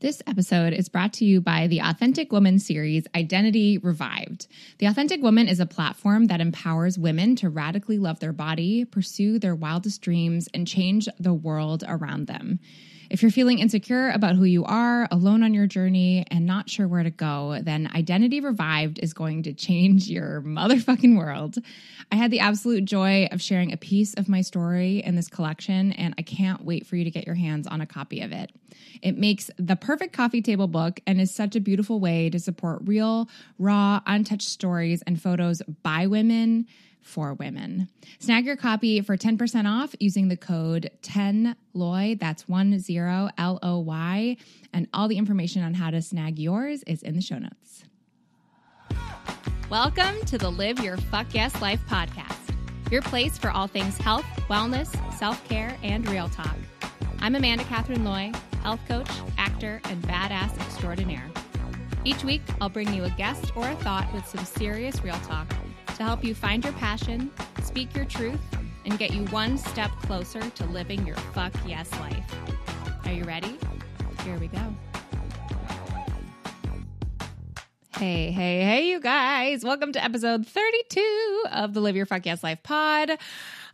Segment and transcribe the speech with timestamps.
[0.00, 4.46] This episode is brought to you by the Authentic Woman series Identity Revived.
[4.78, 9.40] The Authentic Woman is a platform that empowers women to radically love their body, pursue
[9.40, 12.60] their wildest dreams, and change the world around them.
[13.10, 16.86] If you're feeling insecure about who you are, alone on your journey, and not sure
[16.86, 21.56] where to go, then Identity Revived is going to change your motherfucking world.
[22.12, 25.92] I had the absolute joy of sharing a piece of my story in this collection,
[25.92, 28.52] and I can't wait for you to get your hands on a copy of it.
[29.00, 32.82] It makes the perfect coffee table book and is such a beautiful way to support
[32.84, 33.28] real,
[33.58, 36.66] raw, untouched stories and photos by women
[37.02, 37.88] for women.
[38.18, 44.36] Snag your copy for 10% off using the code 10LOY, that's 10 L O Y,
[44.72, 47.84] and all the information on how to snag yours is in the show notes.
[49.70, 52.54] Welcome to the Live Your Fuck Yes Life podcast,
[52.90, 56.56] your place for all things health, wellness, self care, and real talk.
[57.20, 61.24] I'm Amanda Catherine Loy, health coach, actor, and badass extraordinaire.
[62.04, 65.46] Each week, I'll bring you a guest or a thought with some serious real talk
[65.98, 67.30] to help you find your passion,
[67.62, 68.40] speak your truth,
[68.84, 72.34] and get you one step closer to living your fuck yes life.
[73.04, 73.58] Are you ready?
[74.24, 74.60] Here we go.
[77.96, 79.64] Hey, hey, hey, you guys.
[79.64, 83.10] Welcome to episode 32 of the Live Your Fuck Yes Life pod.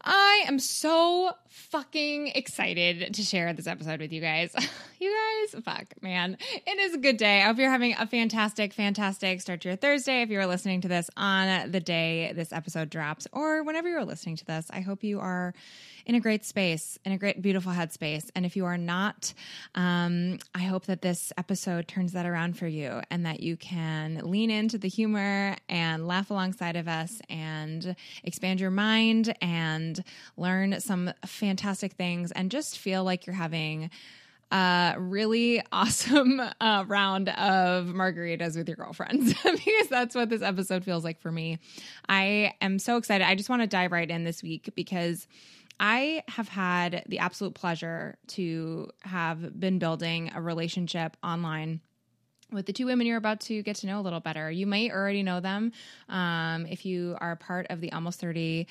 [0.05, 4.55] I am so fucking excited to share this episode with you guys.
[5.01, 5.13] you
[5.53, 6.37] guys, fuck, man.
[6.67, 7.41] It is a good day.
[7.41, 10.21] I hope you're having a fantastic, fantastic start to your Thursday.
[10.21, 14.37] If you're listening to this on the day this episode drops or whenever you're listening
[14.37, 15.55] to this, I hope you are
[16.07, 18.31] in a great space, in a great, beautiful headspace.
[18.35, 19.33] And if you are not,
[19.75, 24.21] um, I hope that this episode turns that around for you and that you can
[24.23, 30.03] lean into the humor and laugh alongside of us and expand your mind and
[30.37, 33.91] learn some fantastic things and just feel like you're having
[34.51, 40.85] a really awesome uh, round of margaritas with your girlfriends because that's what this episode
[40.85, 41.59] feels like for me.
[42.09, 43.27] I am so excited.
[43.27, 45.27] I just want to dive right in this week because
[45.79, 51.81] I have had the absolute pleasure to have been building a relationship online
[52.53, 54.51] with the two women you're about to get to know a little better.
[54.51, 55.73] You may already know them
[56.09, 58.67] um, if you are part of the Almost 30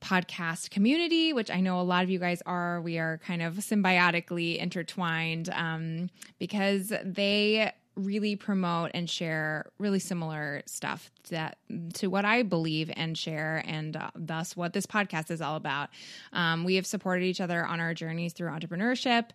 [0.00, 2.80] podcast community, which I know a lot of you guys are.
[2.80, 10.62] We are kind of symbiotically intertwined um, because they really promote and share really similar
[10.66, 11.58] stuff that
[11.94, 15.90] to what I believe and share, and uh, thus what this podcast is all about.
[16.32, 19.30] Um, we have supported each other on our journeys through entrepreneurship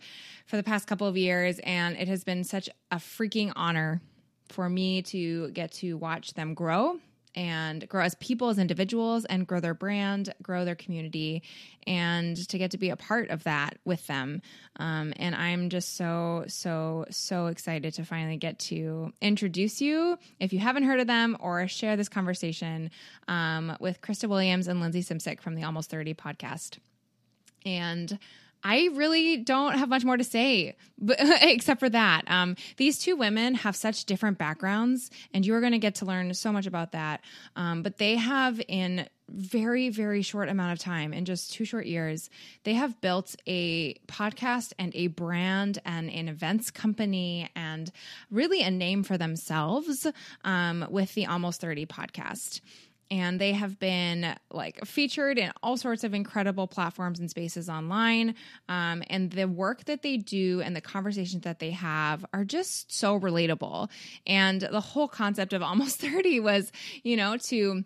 [0.46, 4.02] for the past couple of years, and it has been such a freaking honor
[4.50, 7.00] for me to get to watch them grow
[7.36, 11.44] and grow as people, as individuals, and grow their brand, grow their community,
[11.86, 14.42] and to get to be a part of that with them.
[14.78, 20.54] Um, and I'm just so, so, so excited to finally get to introduce you, if
[20.54, 22.92] you haven't heard of them, or share this conversation
[23.28, 26.78] um, with Krista Williams and Lindsey Simcik from the Almost 30 podcast.
[27.66, 28.18] And
[28.64, 32.24] I really don't have much more to say, but, except for that.
[32.28, 36.06] Um, these two women have such different backgrounds, and you are going to get to
[36.06, 37.22] learn so much about that.
[37.56, 41.86] Um, but they have, in very, very short amount of time, in just two short
[41.86, 42.30] years,
[42.64, 47.92] they have built a podcast and a brand and an events company and
[48.32, 50.08] really a name for themselves
[50.44, 52.62] um, with the Almost 30 podcast
[53.12, 58.36] and they have been like featured in all sorts of incredible platforms and spaces online.
[58.68, 62.92] Um, and the work that they do and the conversations that they have are just
[62.92, 63.90] so relatable.
[64.28, 66.72] And the whole concept of almost 30 was
[67.04, 67.84] you know to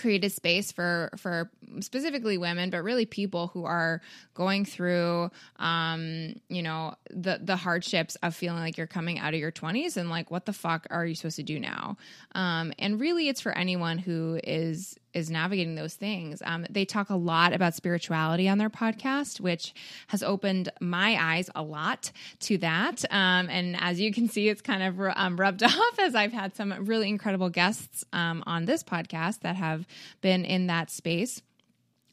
[0.00, 1.50] create a space for for
[1.80, 4.00] specifically women but really people who are
[4.34, 9.40] going through um you know the the hardships of feeling like you're coming out of
[9.40, 11.96] your 20s and like what the fuck are you supposed to do now?
[12.32, 16.42] Um and really it's for anyone who is is navigating those things.
[16.44, 19.74] Um, they talk a lot about spirituality on their podcast, which
[20.08, 23.04] has opened my eyes a lot to that.
[23.10, 26.54] Um, and as you can see, it's kind of um, rubbed off as I've had
[26.54, 29.86] some really incredible guests um, on this podcast that have
[30.20, 31.42] been in that space.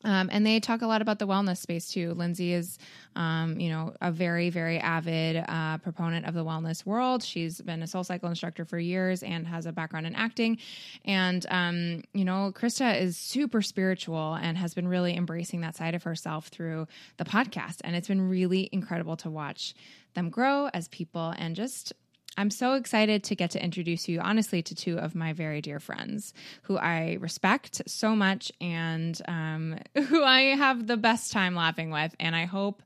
[0.07, 2.13] Um, and they talk a lot about the wellness space too.
[2.13, 2.79] Lindsey is,
[3.17, 7.21] um, you know, a very, very avid uh, proponent of the wellness world.
[7.21, 10.59] She's been a soul cycle instructor for years and has a background in acting.
[11.03, 15.93] And, um, you know, Krista is super spiritual and has been really embracing that side
[15.93, 16.87] of herself through
[17.17, 17.81] the podcast.
[17.83, 19.75] And it's been really incredible to watch
[20.13, 21.91] them grow as people and just
[22.39, 25.79] I'm so excited to get to introduce you, honestly, to two of my very dear
[25.79, 31.89] friends who I respect so much and um, who I have the best time laughing
[31.89, 32.15] with.
[32.19, 32.83] And I hope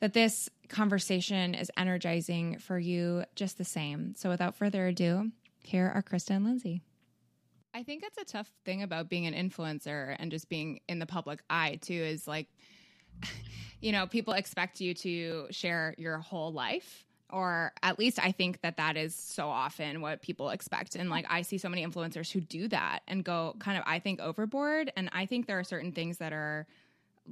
[0.00, 4.14] that this conversation is energizing for you just the same.
[4.16, 5.30] So without further ado,
[5.62, 6.82] here are Krista and Lindsey.
[7.72, 11.06] I think it's a tough thing about being an influencer and just being in the
[11.06, 12.48] public eye too is like
[13.80, 18.60] you know, people expect you to share your whole life or at least I think
[18.62, 20.96] that that is so often what people expect.
[20.96, 23.98] And like I see so many influencers who do that and go kind of I
[23.98, 26.66] think overboard and I think there are certain things that are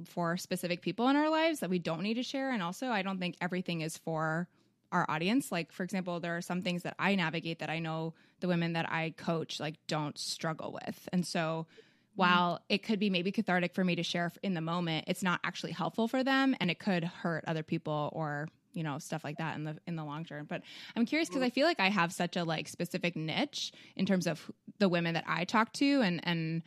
[0.05, 3.01] for specific people in our lives that we don't need to share and also I
[3.01, 4.47] don't think everything is for
[4.91, 5.51] our audience.
[5.51, 8.73] Like for example, there are some things that I navigate that I know the women
[8.73, 11.09] that I coach like don't struggle with.
[11.11, 11.67] And so
[12.15, 15.39] while it could be maybe cathartic for me to share in the moment, it's not
[15.43, 19.37] actually helpful for them and it could hurt other people or you know stuff like
[19.37, 20.61] that in the in the long term but
[20.95, 24.27] i'm curious because i feel like i have such a like specific niche in terms
[24.27, 26.63] of the women that i talk to and and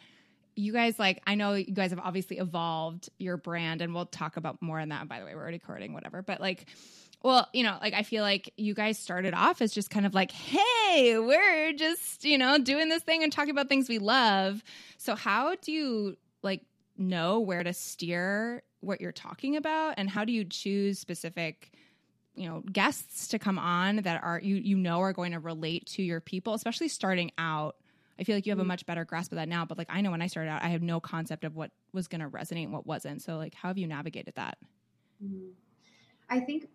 [0.54, 4.36] you guys like i know you guys have obviously evolved your brand and we'll talk
[4.36, 6.66] about more on that by the way we're already recording whatever but like
[7.22, 10.14] well, you know, like I feel like you guys started off as just kind of
[10.14, 14.62] like, hey, we're just, you know, doing this thing and talking about things we love.
[14.98, 16.62] So, how do you like
[16.98, 19.94] know where to steer what you're talking about?
[19.98, 21.72] And how do you choose specific,
[22.34, 25.86] you know, guests to come on that are, you, you know, are going to relate
[25.86, 27.76] to your people, especially starting out?
[28.18, 28.68] I feel like you have a mm-hmm.
[28.68, 29.64] much better grasp of that now.
[29.64, 32.08] But like, I know when I started out, I had no concept of what was
[32.08, 33.22] going to resonate and what wasn't.
[33.22, 34.58] So, like, how have you navigated that?
[35.22, 35.50] Mm-hmm.
[36.28, 36.68] I think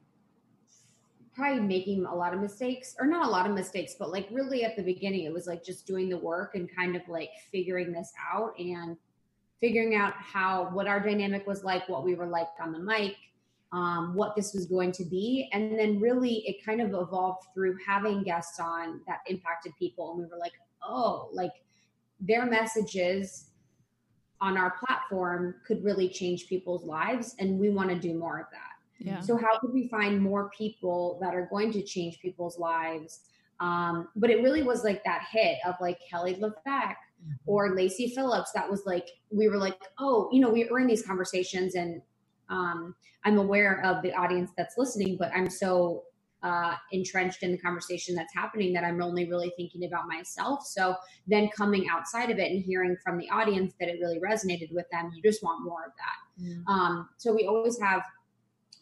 [1.37, 4.63] probably making a lot of mistakes or not a lot of mistakes but like really
[4.63, 7.91] at the beginning it was like just doing the work and kind of like figuring
[7.91, 8.97] this out and
[9.61, 13.15] figuring out how what our dynamic was like what we were like on the mic
[13.71, 17.77] um, what this was going to be and then really it kind of evolved through
[17.85, 21.51] having guests on that impacted people and we were like oh like
[22.19, 23.49] their messages
[24.39, 28.45] on our platform could really change people's lives and we want to do more of
[28.51, 29.21] that yeah.
[29.21, 33.21] So how could we find more people that are going to change people's lives?
[33.59, 37.33] Um, but it really was like that hit of like Kelly LeVeque mm-hmm.
[37.45, 38.51] or Lacy Phillips.
[38.53, 42.01] That was like we were like, oh, you know, we were in these conversations, and
[42.49, 46.03] um, I'm aware of the audience that's listening, but I'm so
[46.43, 50.63] uh, entrenched in the conversation that's happening that I'm only really thinking about myself.
[50.63, 50.95] So
[51.25, 54.85] then coming outside of it and hearing from the audience that it really resonated with
[54.91, 56.43] them, you just want more of that.
[56.43, 56.67] Mm.
[56.67, 58.03] Um, so we always have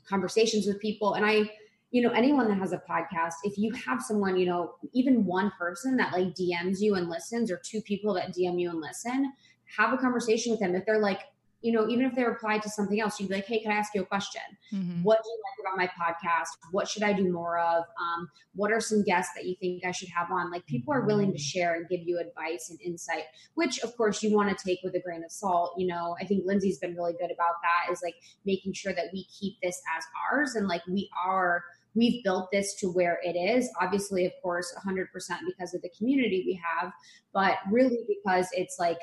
[0.08, 1.14] conversations with people.
[1.14, 1.50] And I,
[1.92, 5.52] you know, anyone that has a podcast, if you have someone, you know, even one
[5.58, 9.32] person that like DMs you and listens, or two people that DM you and listen,
[9.78, 10.76] have a conversation with them.
[10.76, 11.22] If they're like,
[11.66, 13.76] you know, even if they reply to something else, you'd be like, hey, can I
[13.76, 14.44] ask you a question?
[14.72, 15.02] Mm-hmm.
[15.02, 16.50] What do you like about my podcast?
[16.70, 17.86] What should I do more of?
[18.00, 20.52] Um, what are some guests that you think I should have on?
[20.52, 23.24] Like, people are willing to share and give you advice and insight,
[23.56, 25.74] which of course you want to take with a grain of salt.
[25.76, 28.16] You know, I think Lindsey's been really good about that, is like
[28.46, 31.64] making sure that we keep this as ours and like we are
[31.96, 35.06] we've built this to where it is obviously of course 100%
[35.48, 36.92] because of the community we have
[37.34, 39.00] but really because it's like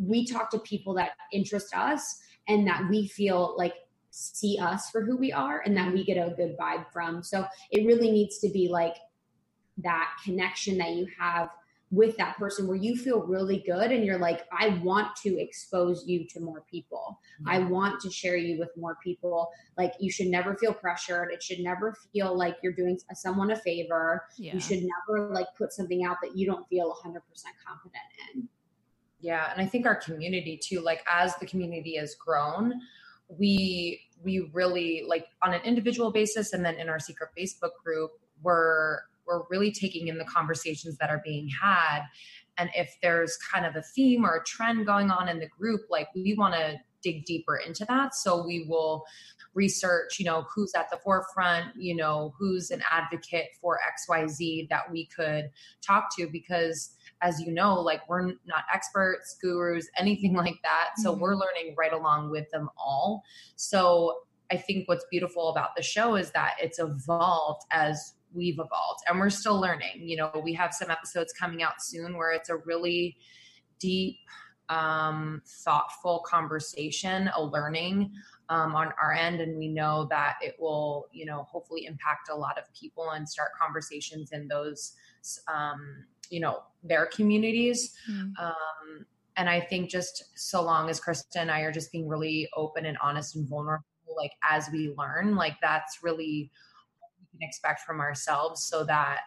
[0.00, 3.74] we talk to people that interest us and that we feel like
[4.10, 7.22] see us for who we are and that we get a good vibe from.
[7.22, 8.96] So it really needs to be like
[9.78, 11.50] that connection that you have
[11.92, 16.04] with that person where you feel really good and you're like, I want to expose
[16.06, 17.18] you to more people.
[17.46, 17.70] I mm-hmm.
[17.70, 19.50] want to share you with more people.
[19.76, 21.32] Like, you should never feel pressured.
[21.32, 24.24] It should never feel like you're doing someone a favor.
[24.38, 24.54] Yeah.
[24.54, 27.16] You should never like put something out that you don't feel 100%
[27.66, 28.04] confident
[28.34, 28.48] in.
[29.20, 32.72] Yeah, and I think our community too, like as the community has grown,
[33.28, 38.12] we we really like on an individual basis and then in our secret Facebook group,
[38.42, 42.02] we're we're really taking in the conversations that are being had.
[42.58, 45.82] And if there's kind of a theme or a trend going on in the group,
[45.88, 48.14] like we want to dig deeper into that.
[48.14, 49.04] So we will
[49.54, 54.90] research, you know, who's at the forefront, you know, who's an advocate for XYZ that
[54.90, 55.50] we could
[55.80, 56.90] talk to because
[57.22, 60.90] as you know, like we're not experts, gurus, anything like that.
[60.98, 61.20] So mm-hmm.
[61.20, 63.22] we're learning right along with them all.
[63.56, 69.00] So I think what's beautiful about the show is that it's evolved as we've evolved
[69.08, 70.00] and we're still learning.
[70.00, 73.16] You know, we have some episodes coming out soon where it's a really
[73.78, 74.16] deep,
[74.68, 78.12] um, thoughtful conversation, a learning
[78.48, 79.40] um, on our end.
[79.40, 83.28] And we know that it will, you know, hopefully impact a lot of people and
[83.28, 84.94] start conversations in those
[85.48, 88.32] um, you know their communities mm.
[88.38, 89.06] um,
[89.36, 92.86] and i think just so long as krista and i are just being really open
[92.86, 93.84] and honest and vulnerable
[94.16, 96.50] like as we learn like that's really
[97.00, 99.20] what we can expect from ourselves so that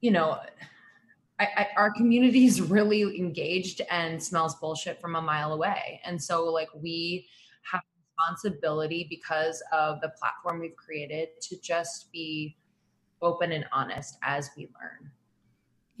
[0.00, 0.38] you know
[1.38, 6.22] I, I, our community is really engaged and smells bullshit from a mile away and
[6.22, 7.26] so like we
[7.70, 7.80] have
[8.18, 12.56] responsibility because of the platform we've created to just be
[13.22, 15.10] open and honest as we learn.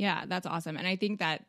[0.02, 0.76] Yeah, that's awesome.
[0.76, 1.44] And I think that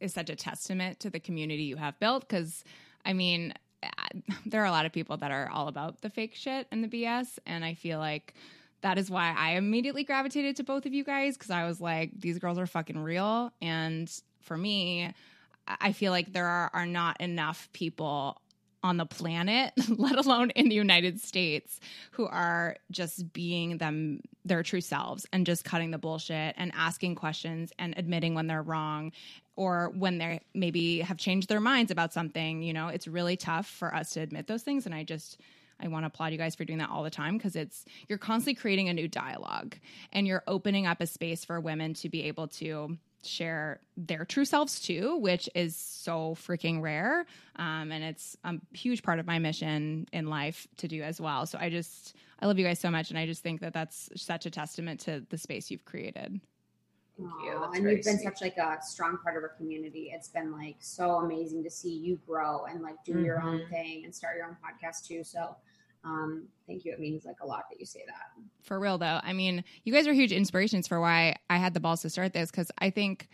[0.00, 2.64] is such a testament to the community you have built because
[3.04, 3.54] I mean,
[4.46, 6.88] there are a lot of people that are all about the fake shit and the
[6.88, 7.38] BS.
[7.46, 8.34] And I feel like
[8.80, 12.10] that is why I immediately gravitated to both of you guys because I was like,
[12.18, 13.52] these girls are fucking real.
[13.62, 15.14] And for me,
[15.68, 18.40] I feel like there are, are not enough people
[18.82, 21.80] on the planet, let alone in the United States,
[22.12, 27.14] who are just being them their true selves and just cutting the bullshit and asking
[27.14, 29.12] questions and admitting when they're wrong
[29.56, 32.62] or when they maybe have changed their minds about something.
[32.62, 34.86] You know, it's really tough for us to admit those things.
[34.86, 35.38] And I just,
[35.78, 38.18] I want to applaud you guys for doing that all the time because it's you're
[38.18, 39.76] constantly creating a new dialogue
[40.12, 44.44] and you're opening up a space for women to be able to share their true
[44.44, 47.26] selves too, which is so freaking rare.
[47.56, 51.46] Um, and it's a huge part of my mission in life to do as well.
[51.46, 53.10] So I just, I love you guys so much.
[53.10, 56.40] And I just think that that's such a testament to the space you've created.
[57.18, 57.62] Thank you.
[57.62, 58.24] and you've been sweet.
[58.24, 60.10] such like a strong part of our community.
[60.14, 63.24] It's been like so amazing to see you grow and like do mm-hmm.
[63.24, 65.22] your own thing and start your own podcast too.
[65.22, 65.54] So
[66.04, 66.92] um, thank you.
[66.92, 68.42] It means like a lot that you say that.
[68.62, 69.20] For real though.
[69.22, 72.32] I mean, you guys are huge inspirations for why I had the balls to start
[72.32, 73.28] this because I think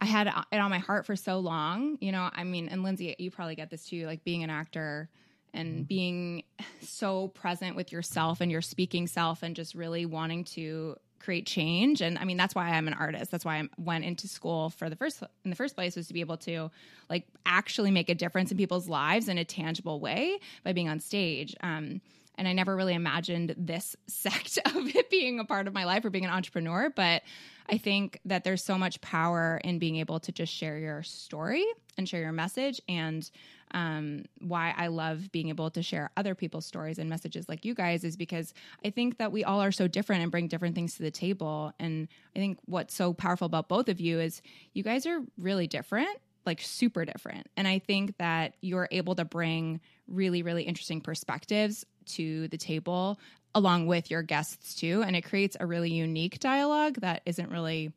[0.00, 1.96] I had it on my heart for so long.
[2.00, 5.08] You know, I mean, and Lindsey, you probably get this too, like being an actor
[5.54, 5.82] and mm-hmm.
[5.82, 6.42] being
[6.80, 12.02] so present with yourself and your speaking self and just really wanting to create change.
[12.02, 13.30] And i mean that's why i'm an artist.
[13.30, 16.14] That's why i went into school for the first in the first place was to
[16.14, 16.70] be able to
[17.08, 21.00] like actually make a difference in people's lives in a tangible way by being on
[21.00, 21.54] stage.
[21.62, 22.00] Um,
[22.36, 26.04] and i never really imagined this sect of it being a part of my life
[26.04, 27.22] or being an entrepreneur but
[27.68, 31.64] i think that there's so much power in being able to just share your story
[31.96, 33.30] and share your message and
[33.74, 37.74] um, why I love being able to share other people's stories and messages like you
[37.74, 38.52] guys is because
[38.84, 41.72] I think that we all are so different and bring different things to the table.
[41.78, 44.42] And I think what's so powerful about both of you is
[44.74, 47.48] you guys are really different, like super different.
[47.56, 53.18] And I think that you're able to bring really, really interesting perspectives to the table
[53.54, 55.02] along with your guests too.
[55.06, 57.92] And it creates a really unique dialogue that isn't really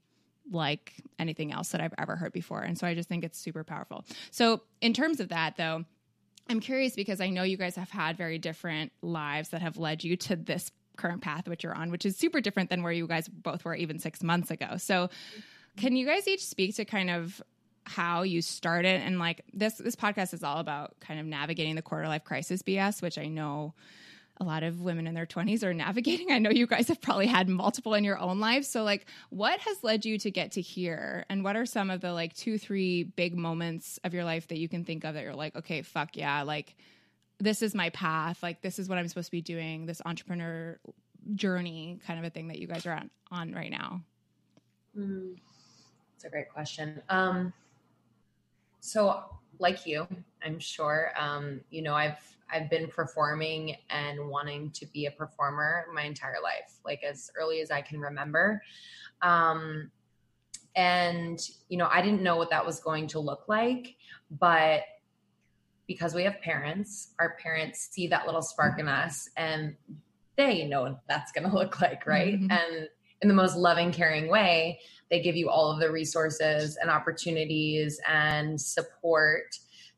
[0.52, 2.62] like anything else that I've ever heard before.
[2.62, 4.06] And so I just think it's super powerful.
[4.32, 5.86] So, in terms of that, though,
[6.50, 10.04] I'm curious because I know you guys have had very different lives that have led
[10.04, 13.06] you to this current path which you're on, which is super different than where you
[13.08, 14.78] guys both were even six months ago.
[14.78, 15.10] So,
[15.78, 17.42] can you guys each speak to kind of
[17.86, 21.82] how you started and like this this podcast is all about kind of navigating the
[21.82, 23.74] quarter life crisis BS, which I know
[24.38, 26.32] a lot of women in their 20s are navigating.
[26.32, 28.68] I know you guys have probably had multiple in your own lives.
[28.68, 31.26] So, like, what has led you to get to here?
[31.30, 34.58] And what are some of the like two, three big moments of your life that
[34.58, 36.76] you can think of that you're like, okay, fuck yeah, like,
[37.40, 38.42] this is my path.
[38.44, 40.80] Like, this is what I'm supposed to be doing, this entrepreneur
[41.34, 44.02] journey kind of a thing that you guys are on, on right now?
[44.98, 45.36] Mm,
[46.14, 47.02] that's a great question.
[47.10, 47.54] Um,
[48.86, 49.24] so,
[49.60, 50.08] like you,
[50.44, 52.20] I'm sure, um, you know, I've
[52.52, 57.62] I've been performing and wanting to be a performer my entire life, like as early
[57.62, 58.62] as I can remember.
[59.22, 59.90] Um,
[60.76, 61.40] and,
[61.70, 63.96] you know, I didn't know what that was going to look like,
[64.30, 64.82] but
[65.88, 69.76] because we have parents, our parents see that little spark in us and
[70.36, 72.36] they know what that's going to look like, right?
[72.36, 72.52] Mm-hmm.
[72.52, 72.90] And
[73.22, 78.00] in the most loving, caring way, they give you all of the resources and opportunities
[78.08, 79.56] and support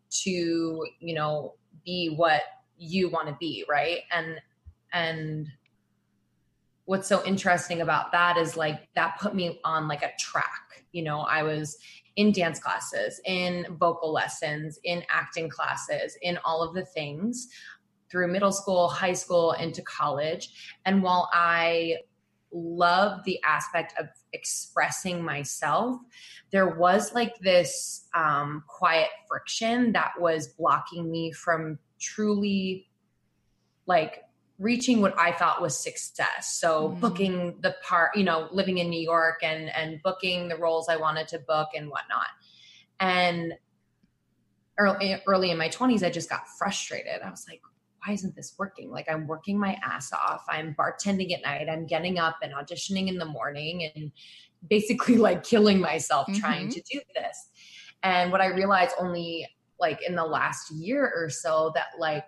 [0.09, 1.53] to, you know,
[1.85, 2.41] be what
[2.77, 4.01] you want to be right?
[4.11, 4.39] And
[4.93, 5.47] and
[6.85, 10.85] what's so interesting about that is like that put me on like a track.
[10.93, 11.77] You know i was
[12.15, 17.49] in dance classes in vocal lessons in acting classes in all of the things
[18.09, 20.77] through middle school high school into college.
[20.85, 21.97] And while i
[22.51, 24.07] love the aspect of
[24.37, 25.97] expressing myself
[26.51, 32.87] there was like this um, quiet friction that was blocking me from truly
[33.85, 34.23] like
[34.59, 36.57] reaching what I thought was success.
[36.59, 36.99] So mm-hmm.
[36.99, 40.97] booking the part, you know, living in New York and and booking the roles I
[40.97, 42.27] wanted to book and whatnot.
[42.99, 43.53] And
[44.77, 47.21] early early in my 20s, I just got frustrated.
[47.23, 47.61] I was like,
[48.07, 48.89] why isn't this working?
[48.89, 50.45] Like I'm working my ass off.
[50.49, 51.67] I'm bartending at night.
[51.69, 54.11] I'm getting up and auditioning in the morning and
[54.69, 56.39] basically like killing myself mm-hmm.
[56.39, 57.49] trying to do this.
[58.03, 59.47] And what I realized only
[59.79, 62.25] like in the last year or so that like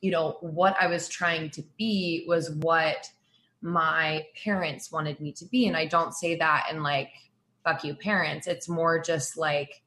[0.00, 3.08] you know what I was trying to be was what
[3.60, 7.10] my parents wanted me to be and I don't say that in like
[7.64, 9.81] fuck you parents it's more just like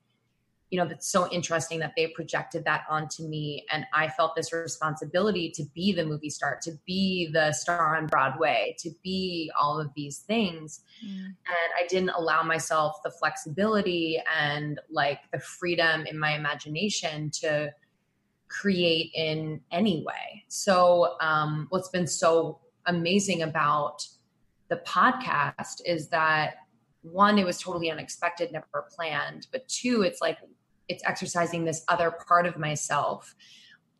[0.75, 4.51] you know that's so interesting that they projected that onto me and i felt this
[4.51, 9.79] responsibility to be the movie star to be the star on broadway to be all
[9.79, 11.17] of these things mm.
[11.27, 17.73] and i didn't allow myself the flexibility and like the freedom in my imagination to
[18.49, 24.05] create in any way so um, what's been so amazing about
[24.67, 26.55] the podcast is that
[27.05, 29.47] one, it was totally unexpected, never planned.
[29.51, 30.39] But two, it's like
[30.87, 33.35] it's exercising this other part of myself,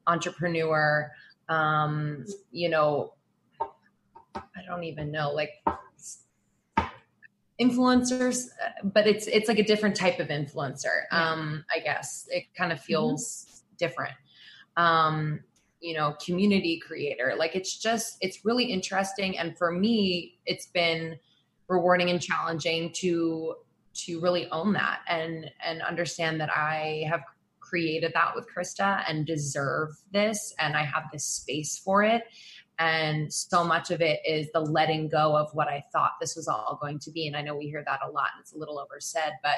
[0.07, 1.11] entrepreneur,
[1.49, 3.13] um, you know,
[4.35, 5.51] I don't even know, like
[7.59, 8.47] influencers,
[8.83, 11.03] but it's it's like a different type of influencer.
[11.11, 12.85] Um, I guess it kind of mm-hmm.
[12.85, 13.75] feels mm-hmm.
[13.77, 14.13] different.
[14.77, 15.39] Um,
[15.79, 17.35] you know, community creator.
[17.37, 19.37] Like it's just it's really interesting.
[19.37, 21.17] And for me, it's been
[21.67, 23.55] rewarding and challenging to
[23.95, 27.21] to really own that and and understand that I have
[27.59, 32.23] created that with Krista and deserve this and I have this space for it.
[32.77, 36.47] And so much of it is the letting go of what I thought this was
[36.47, 37.25] all going to be.
[37.25, 39.55] And I know we hear that a lot and it's a little oversaid but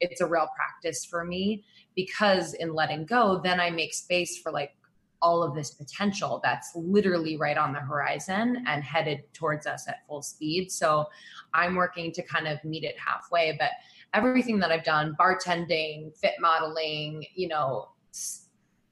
[0.00, 1.64] it's a real practice for me
[1.94, 4.72] because in letting go then I make space for like
[5.22, 10.06] all of this potential that's literally right on the horizon and headed towards us at
[10.06, 10.70] full speed.
[10.70, 11.06] So
[11.54, 13.56] I'm working to kind of meet it halfway.
[13.58, 13.70] But
[14.14, 17.88] everything that I've done bartending, fit modeling, you know,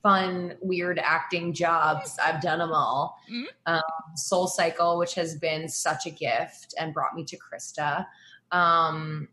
[0.03, 3.17] fun, weird acting jobs I've done them all.
[3.33, 3.45] Mm-hmm.
[3.67, 3.83] Um,
[4.17, 8.05] Soul Cycle, which has been such a gift and brought me to Krista.
[8.53, 9.29] Um,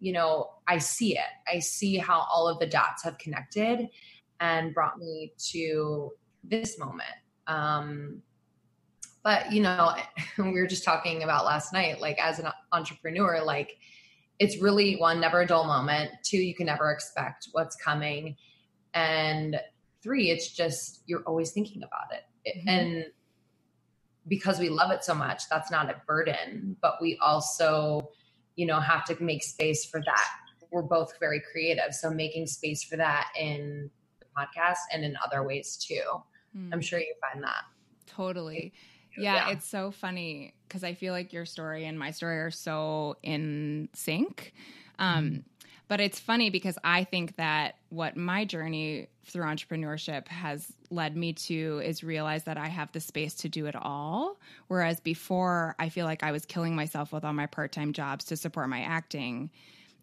[0.00, 1.24] you know, I see it.
[1.52, 3.88] I see how all of the dots have connected
[4.40, 6.10] and brought me to
[6.48, 7.08] this moment.
[7.46, 8.22] Um,
[9.22, 9.94] but you know,
[10.38, 13.76] we were just talking about last night, like as an entrepreneur, like
[14.38, 16.10] it's really one, never a dull moment.
[16.22, 18.36] Two, you can never expect what's coming.
[18.94, 19.58] And
[20.02, 22.58] three, it's just you're always thinking about it.
[22.58, 22.68] Mm-hmm.
[22.68, 23.04] And
[24.28, 28.10] because we love it so much, that's not a burden, but we also,
[28.56, 30.28] you know, have to make space for that.
[30.70, 31.94] We're both very creative.
[31.94, 36.02] So making space for that in the podcast and in other ways too.
[36.56, 36.70] Mm.
[36.72, 37.64] I'm sure you find that.
[38.06, 38.72] Totally.
[39.16, 39.50] Yeah, yeah.
[39.50, 43.88] it's so funny because I feel like your story and my story are so in
[43.94, 44.52] sync.
[44.98, 45.42] Um, mm
[45.88, 51.32] But it's funny because I think that what my journey through entrepreneurship has led me
[51.32, 54.38] to is realize that I have the space to do it all.
[54.68, 58.24] Whereas before, I feel like I was killing myself with all my part time jobs
[58.26, 59.50] to support my acting.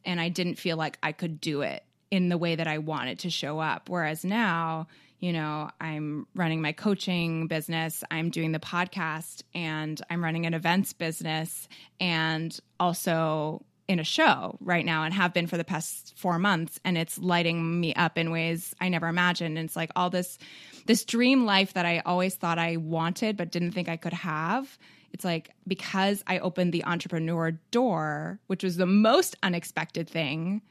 [0.06, 3.20] And I didn't feel like I could do it in the way that I wanted
[3.20, 3.90] to show up.
[3.90, 4.88] Whereas now,
[5.24, 10.54] you know, I'm running my coaching business, I'm doing the podcast, and I'm running an
[10.54, 16.14] events business, and also in a show right now and have been for the past
[16.18, 19.58] four months and it's lighting me up in ways i never imagined.
[19.58, 20.38] And it's like all this
[20.86, 24.78] this dream life that i always thought i wanted but didn't think i could have.
[25.12, 30.62] It's like because i opened the entrepreneur door which was the most unexpected thing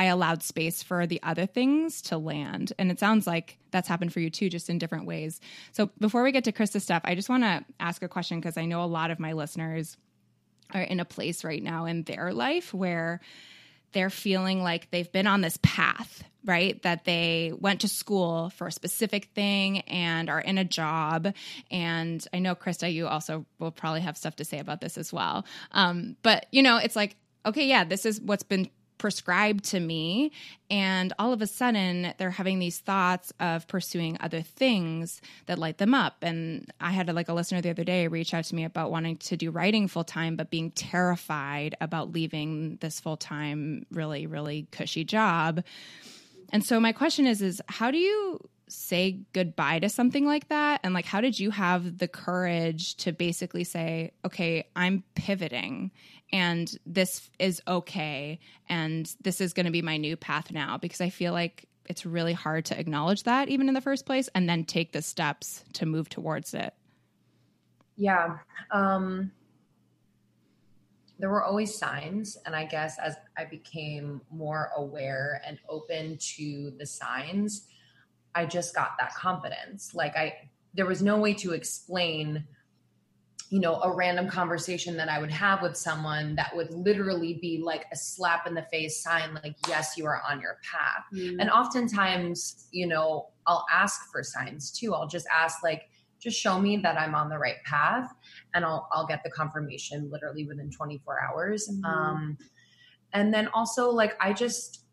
[0.00, 2.72] I allowed space for the other things to land.
[2.78, 5.42] And it sounds like that's happened for you too, just in different ways.
[5.72, 8.56] So before we get to Krista's stuff, I just want to ask a question because
[8.56, 9.98] I know a lot of my listeners
[10.72, 13.20] are in a place right now in their life where
[13.92, 16.80] they're feeling like they've been on this path, right?
[16.80, 21.34] That they went to school for a specific thing and are in a job.
[21.70, 25.12] And I know, Krista, you also will probably have stuff to say about this as
[25.12, 25.44] well.
[25.72, 30.30] Um, but, you know, it's like, okay, yeah, this is what's been prescribed to me.
[30.70, 35.78] And all of a sudden, they're having these thoughts of pursuing other things that light
[35.78, 36.18] them up.
[36.22, 39.16] And I had like a listener the other day reach out to me about wanting
[39.16, 44.68] to do writing full time, but being terrified about leaving this full time, really, really
[44.70, 45.64] cushy job.
[46.52, 48.38] And so my question is, is how do you
[48.70, 50.80] say goodbye to something like that?
[50.82, 55.90] And like, how did you have the courage to basically say, okay, I'm pivoting
[56.32, 61.00] and this is okay and this is going to be my new path now because
[61.00, 64.48] i feel like it's really hard to acknowledge that even in the first place and
[64.48, 66.74] then take the steps to move towards it
[67.96, 68.38] yeah
[68.70, 69.30] um
[71.18, 76.72] there were always signs and i guess as i became more aware and open to
[76.78, 77.66] the signs
[78.34, 80.32] i just got that confidence like i
[80.74, 82.44] there was no way to explain
[83.50, 87.58] you know, a random conversation that I would have with someone that would literally be
[87.58, 91.04] like a slap in the face sign, like, yes, you are on your path.
[91.12, 91.38] Mm.
[91.40, 94.94] And oftentimes, you know, I'll ask for signs too.
[94.94, 95.88] I'll just ask, like,
[96.20, 98.12] just show me that I'm on the right path
[98.54, 101.68] and I'll, I'll get the confirmation literally within 24 hours.
[101.68, 101.84] Mm.
[101.84, 102.38] Um,
[103.12, 104.84] and then also like, I just,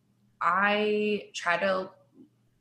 [0.42, 1.92] I try to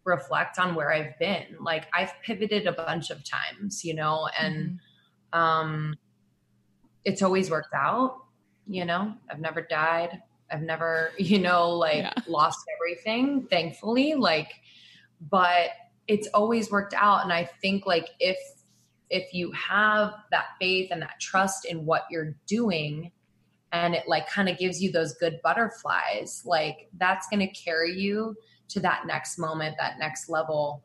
[0.07, 1.45] reflect on where I've been.
[1.61, 4.81] Like I've pivoted a bunch of times, you know, and
[5.35, 5.38] mm-hmm.
[5.38, 5.97] um
[7.05, 8.16] it's always worked out,
[8.66, 9.14] you know.
[9.31, 10.23] I've never died.
[10.51, 12.14] I've never, you know, like yeah.
[12.27, 14.14] lost everything, thankfully.
[14.14, 14.53] Like,
[15.21, 15.71] but
[16.09, 17.25] it's always worked out.
[17.25, 18.38] And I think like if
[19.09, 23.12] if you have that faith and that trust in what you're doing
[23.71, 28.37] and it like kind of gives you those good butterflies, like that's gonna carry you
[28.68, 30.83] to that next moment, that next level.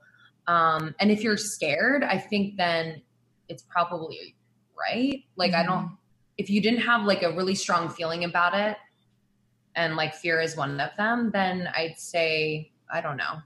[0.47, 3.01] Um, and if you're scared, I think then
[3.49, 4.35] it's probably
[4.77, 5.23] right.
[5.35, 5.61] Like, mm-hmm.
[5.61, 5.95] I don't, mm-hmm.
[6.37, 8.77] if you didn't have like a really strong feeling about it,
[9.75, 13.41] and like fear is one of them, then I'd say, I don't know.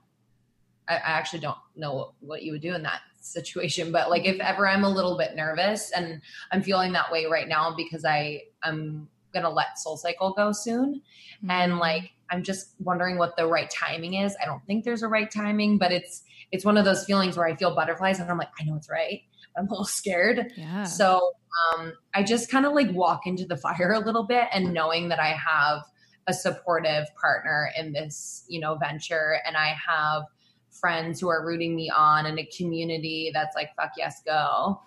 [0.88, 3.92] I, I actually don't know what, what you would do in that situation.
[3.92, 6.22] But like, if ever I'm a little bit nervous and
[6.52, 11.02] I'm feeling that way right now because I, I'm gonna let Soul Cycle go soon.
[11.38, 11.52] Mm-hmm.
[11.52, 14.36] And like I'm just wondering what the right timing is.
[14.42, 17.48] I don't think there's a right timing, but it's it's one of those feelings where
[17.48, 19.22] I feel butterflies and I'm like, I know it's right.
[19.58, 20.52] I'm a little scared.
[20.58, 20.84] Yeah.
[20.84, 21.32] So
[21.74, 25.10] um, I just kind of like walk into the fire a little bit and knowing
[25.10, 25.84] that I have
[26.28, 30.24] a supportive partner in this, you know, venture and I have
[30.72, 34.82] friends who are rooting me on and a community that's like, fuck yes, go.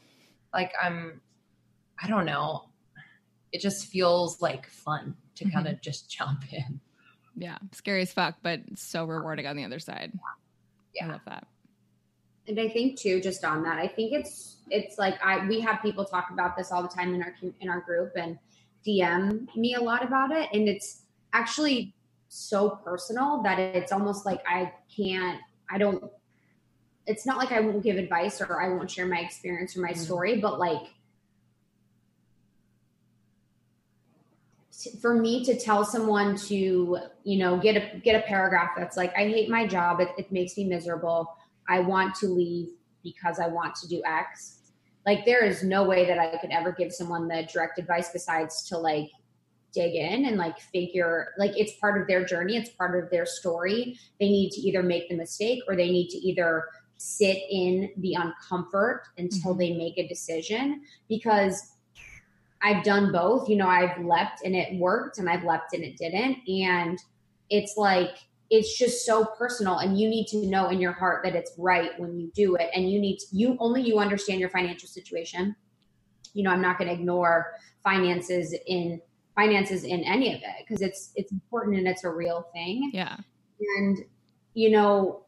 [0.52, 1.20] Like I'm
[2.00, 2.67] I don't know
[3.52, 5.54] it just feels like fun to mm-hmm.
[5.54, 6.80] kind of just jump in.
[7.36, 10.12] Yeah, scary as fuck, but so rewarding on the other side.
[10.94, 11.46] Yeah, I love that.
[12.48, 15.80] And I think too, just on that, I think it's it's like I we have
[15.82, 18.38] people talk about this all the time in our in our group and
[18.86, 21.94] DM me a lot about it, and it's actually
[22.28, 26.02] so personal that it's almost like I can't, I don't.
[27.06, 29.90] It's not like I won't give advice or I won't share my experience or my
[29.90, 30.00] mm-hmm.
[30.00, 30.88] story, but like
[35.00, 39.12] for me to tell someone to you know get a get a paragraph that's like
[39.16, 40.00] i hate my job.
[40.00, 41.36] It, it makes me miserable.
[41.68, 42.68] I want to leave
[43.02, 44.56] because i want to do x.
[45.06, 48.62] Like there is no way that i could ever give someone the direct advice besides
[48.68, 49.10] to like
[49.72, 52.56] dig in and like figure like it's part of their journey.
[52.56, 53.98] It's part of their story.
[54.20, 56.64] They need to either make the mistake or they need to either
[56.96, 59.60] sit in the uncomfort until mm-hmm.
[59.60, 61.74] they make a decision because
[62.62, 63.48] I've done both.
[63.48, 66.38] You know, I've leapt and it worked and I've leapt and it didn't.
[66.48, 66.98] And
[67.50, 68.16] it's like,
[68.50, 71.90] it's just so personal and you need to know in your heart that it's right
[71.98, 72.70] when you do it.
[72.74, 75.54] And you need to, you only you understand your financial situation.
[76.34, 77.52] You know, I'm not going to ignore
[77.84, 79.00] finances in
[79.34, 82.90] finances in any of it because it's it's important and it's a real thing.
[82.92, 83.16] Yeah.
[83.78, 83.98] And
[84.54, 85.26] you know,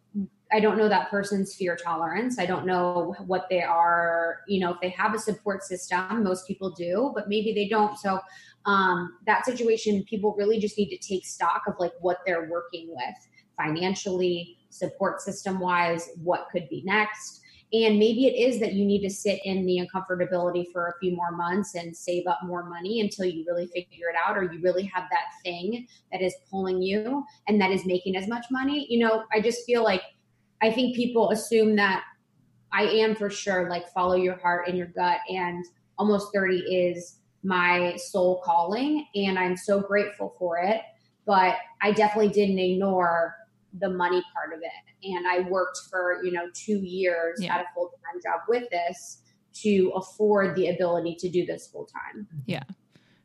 [0.52, 2.38] I don't know that person's fear tolerance.
[2.38, 6.46] I don't know what they are, you know, if they have a support system, most
[6.46, 7.96] people do, but maybe they don't.
[7.98, 8.20] So,
[8.66, 12.88] um, that situation, people really just need to take stock of like what they're working
[12.90, 17.40] with financially, support system wise, what could be next.
[17.72, 21.14] And maybe it is that you need to sit in the uncomfortability for a few
[21.14, 24.60] more months and save up more money until you really figure it out, or you
[24.60, 28.86] really have that thing that is pulling you and that is making as much money.
[28.90, 30.02] You know, I just feel like
[30.62, 32.04] I think people assume that
[32.72, 35.64] I am for sure like follow your heart and your gut and
[35.98, 40.82] almost 30 is my soul calling and I'm so grateful for it
[41.26, 43.34] but I definitely didn't ignore
[43.78, 47.56] the money part of it and I worked for you know 2 years yeah.
[47.56, 52.26] at a full-time job with this to afford the ability to do this full time.
[52.46, 52.62] Yeah.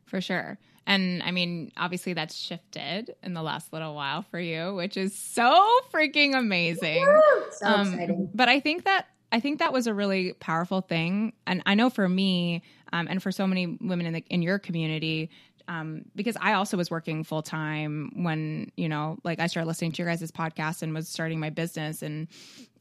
[0.06, 0.58] For sure.
[0.86, 5.18] And I mean, obviously that's shifted in the last little while for you, which is
[5.18, 7.04] so freaking amazing.
[7.52, 8.30] So um, exciting.
[8.32, 11.90] But I think that I think that was a really powerful thing, and I know
[11.90, 15.30] for me, um, and for so many women in the in your community,
[15.66, 19.90] um, because I also was working full time when you know, like I started listening
[19.92, 22.28] to your guys' podcast and was starting my business, and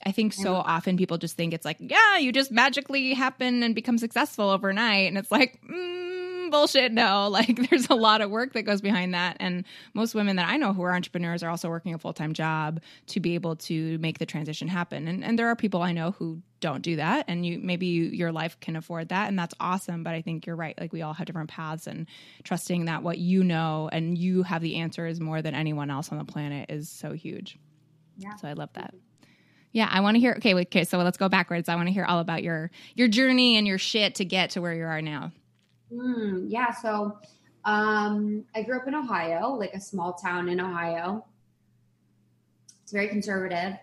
[0.05, 3.73] I think so often people just think it's like, yeah, you just magically happen and
[3.73, 5.59] become successful overnight, and it's like.
[5.67, 6.14] Mm,
[6.51, 6.91] bullshit.
[6.91, 9.37] No, like there's a lot of work that goes behind that.
[9.39, 12.33] And most women that I know who are entrepreneurs are also working a full time
[12.33, 15.07] job to be able to make the transition happen.
[15.07, 17.25] And, and there are people I know who don't do that.
[17.27, 19.27] And you maybe you, your life can afford that.
[19.27, 20.03] And that's awesome.
[20.03, 20.79] But I think you're right.
[20.79, 22.07] Like we all have different paths and
[22.43, 26.17] trusting that what you know and you have the answers more than anyone else on
[26.17, 27.57] the planet is so huge.
[28.17, 28.35] Yeah.
[28.37, 28.93] So I love that.
[29.75, 30.35] Yeah, I want to hear.
[30.37, 30.85] Okay, okay.
[30.85, 31.67] So let's go backwards.
[31.67, 34.61] I want to hear all about your your journey and your shit to get to
[34.61, 35.33] where you are now.
[35.93, 36.71] Mm, yeah.
[36.71, 37.17] So
[37.63, 41.25] um, I grew up in Ohio, like a small town in Ohio.
[42.83, 43.77] It's very conservative.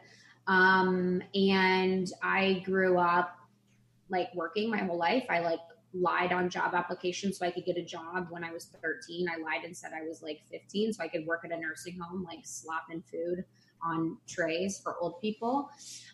[0.47, 3.37] Um, and I grew up
[4.09, 5.25] like working my whole life.
[5.31, 5.61] I like
[5.95, 9.29] lied on job applications so I could get a job when I was 13.
[9.29, 11.99] I lied and said I was like 15 so I could work at a nursing
[11.99, 13.45] home, like slopping food
[13.85, 15.71] on trays for old people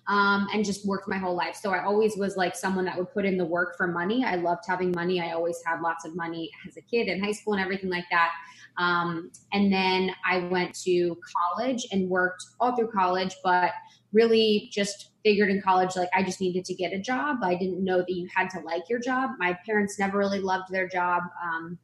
[0.08, 1.54] um, and just worked my whole life.
[1.54, 4.24] So I always was like someone that would put in the work for money.
[4.24, 5.20] I loved having money.
[5.20, 8.06] I always had lots of money as a kid in high school and everything like
[8.10, 8.30] that.
[8.78, 11.18] Um, and then I went to
[11.56, 13.72] college and worked all through college, but
[14.12, 17.38] really just figured in college like I just needed to get a job.
[17.42, 19.32] I didn't know that you had to like your job.
[19.38, 21.24] My parents never really loved their job.
[21.42, 21.78] Um,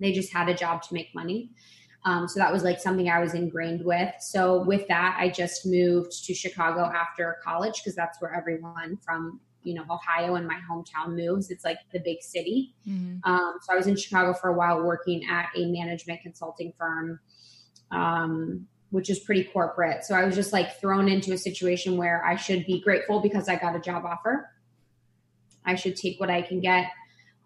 [0.00, 1.50] they just had a job to make money.
[2.04, 4.14] Um, so that was like something I was ingrained with.
[4.20, 9.40] So with that, I just moved to Chicago after college because that's where everyone from
[9.62, 11.50] you know Ohio and my hometown moves.
[11.50, 12.74] It's like the big city.
[12.86, 13.30] Mm-hmm.
[13.30, 17.20] Um, so I was in Chicago for a while working at a management consulting firm.
[17.90, 20.04] Um, which is pretty corporate.
[20.04, 23.48] So I was just like thrown into a situation where I should be grateful because
[23.48, 24.50] I got a job offer.
[25.64, 26.86] I should take what I can get.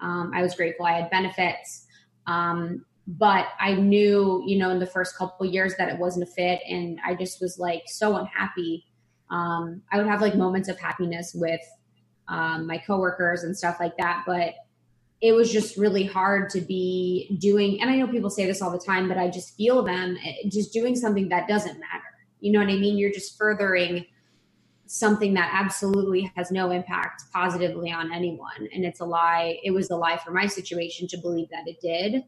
[0.01, 1.87] Um, I was grateful I had benefits.
[2.27, 6.33] Um, but I knew, you know, in the first couple years that it wasn't a
[6.33, 8.87] fit, and I just was like so unhappy.
[9.31, 11.61] Um, I would have like moments of happiness with
[12.29, 14.55] um, my coworkers and stuff like that, but
[15.21, 17.81] it was just really hard to be doing.
[17.81, 20.49] And I know people say this all the time, but I just feel them eh,
[20.49, 22.05] just doing something that doesn't matter.
[22.41, 22.99] You know what I mean?
[22.99, 24.05] You're just furthering
[24.87, 28.69] something that absolutely has no impact positively on anyone.
[28.75, 29.59] And it's a lie.
[29.63, 32.25] It was a lie for my situation to believe that it did.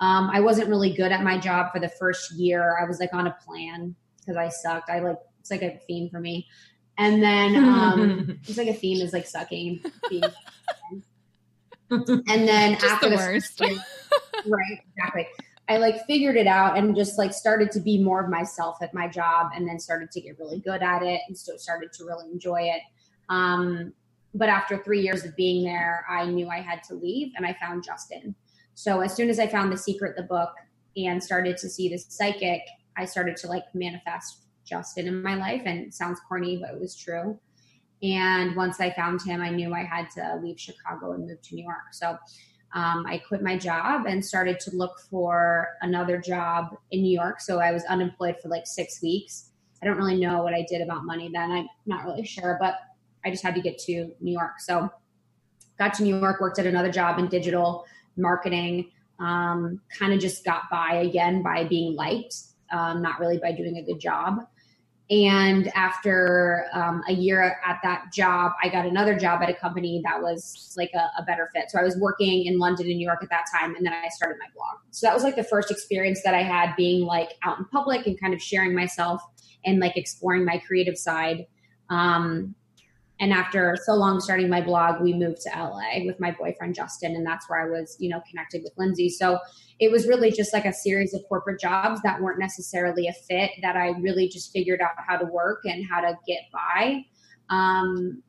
[0.00, 2.78] Um, I wasn't really good at my job for the first year.
[2.80, 4.90] I was like on a plan because I sucked.
[4.90, 6.46] I like it's like a theme for me.
[6.98, 9.82] And then um, it's like a theme is like sucking.
[11.90, 13.78] and then just after the worst, year,
[14.46, 14.78] right?
[14.96, 15.26] Exactly.
[15.68, 18.92] I like figured it out and just like started to be more of myself at
[18.92, 22.04] my job, and then started to get really good at it, and so started to
[22.04, 22.82] really enjoy it.
[23.28, 23.92] Um,
[24.34, 27.56] but after three years of being there, I knew I had to leave, and I
[27.60, 28.34] found Justin.
[28.80, 30.54] So as soon as I found The Secret, the book,
[30.96, 32.62] and started to see the psychic,
[32.96, 35.60] I started to like manifest Justin in my life.
[35.66, 37.38] And sounds corny, but it was true.
[38.02, 41.54] And once I found him, I knew I had to leave Chicago and move to
[41.54, 41.92] New York.
[41.92, 42.16] So
[42.72, 47.42] um, I quit my job and started to look for another job in New York.
[47.42, 49.50] So I was unemployed for like six weeks.
[49.82, 51.50] I don't really know what I did about money then.
[51.50, 52.76] I'm not really sure, but
[53.26, 54.58] I just had to get to New York.
[54.60, 54.88] So
[55.78, 57.84] got to New York, worked at another job in digital
[58.16, 62.34] marketing, um, kind of just got by again by being liked,
[62.72, 64.38] um, not really by doing a good job.
[65.10, 70.00] And after um, a year at that job, I got another job at a company
[70.04, 71.64] that was like a, a, better fit.
[71.68, 74.08] So I was working in London and New York at that time, and then I
[74.10, 74.76] started my blog.
[74.92, 78.06] So that was like the first experience that I had being like out in public
[78.06, 79.20] and kind of sharing myself
[79.64, 81.46] and like exploring my creative side.
[81.88, 82.54] Um,
[83.20, 87.14] and after so long starting my blog, we moved to LA with my boyfriend Justin,
[87.14, 89.10] and that's where I was, you know, connected with Lindsey.
[89.10, 89.38] So
[89.78, 93.50] it was really just like a series of corporate jobs that weren't necessarily a fit.
[93.60, 97.04] That I really just figured out how to work and how to get by,
[97.50, 98.22] um,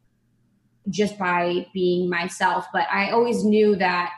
[0.89, 2.65] just by being myself.
[2.73, 4.11] But I always knew that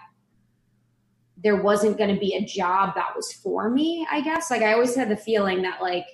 [1.43, 4.07] there wasn't going to be a job that was for me.
[4.09, 6.05] I guess like I always had the feeling that like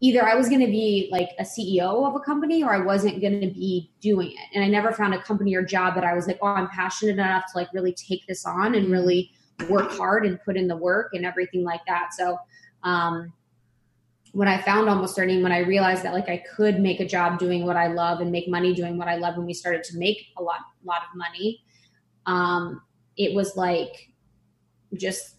[0.00, 3.20] either I was going to be like a CEO of a company or I wasn't
[3.20, 4.54] going to be doing it.
[4.54, 7.12] And I never found a company or job that I was like, oh, I'm passionate
[7.12, 9.30] enough to like really take this on and really
[9.68, 12.12] work hard and put in the work and everything like that.
[12.12, 12.38] So,
[12.82, 13.32] um,
[14.32, 17.38] when I found almost starting, when I realized that like I could make a job
[17.38, 19.96] doing what I love and make money doing what I love, when we started to
[19.96, 21.62] make a lot, lot of money,
[22.26, 22.82] um,
[23.16, 24.10] it was like
[24.94, 25.36] just,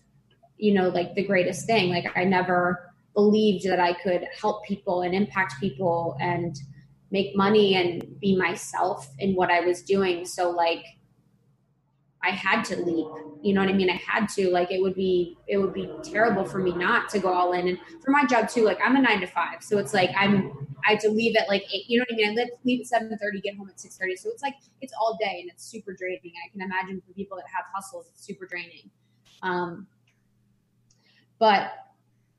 [0.58, 1.90] you know, like the greatest thing.
[1.90, 6.56] Like I never, believed that I could help people and impact people and
[7.12, 10.26] make money and be myself in what I was doing.
[10.26, 10.86] So like
[12.22, 13.08] I had to leap.
[13.42, 13.90] You know what I mean?
[13.90, 14.50] I had to.
[14.50, 17.68] Like it would be it would be terrible for me not to go all in.
[17.68, 19.62] And for my job too, like I'm a nine to five.
[19.62, 22.30] So it's like I'm I have to leave at like eight, you know what I
[22.30, 22.40] mean?
[22.40, 24.16] I leave at seven thirty, get home at six thirty.
[24.16, 26.34] So it's like it's all day and it's super draining.
[26.46, 28.90] I can imagine for people that have hustles, it's super draining.
[29.44, 29.88] Um
[31.38, 31.74] but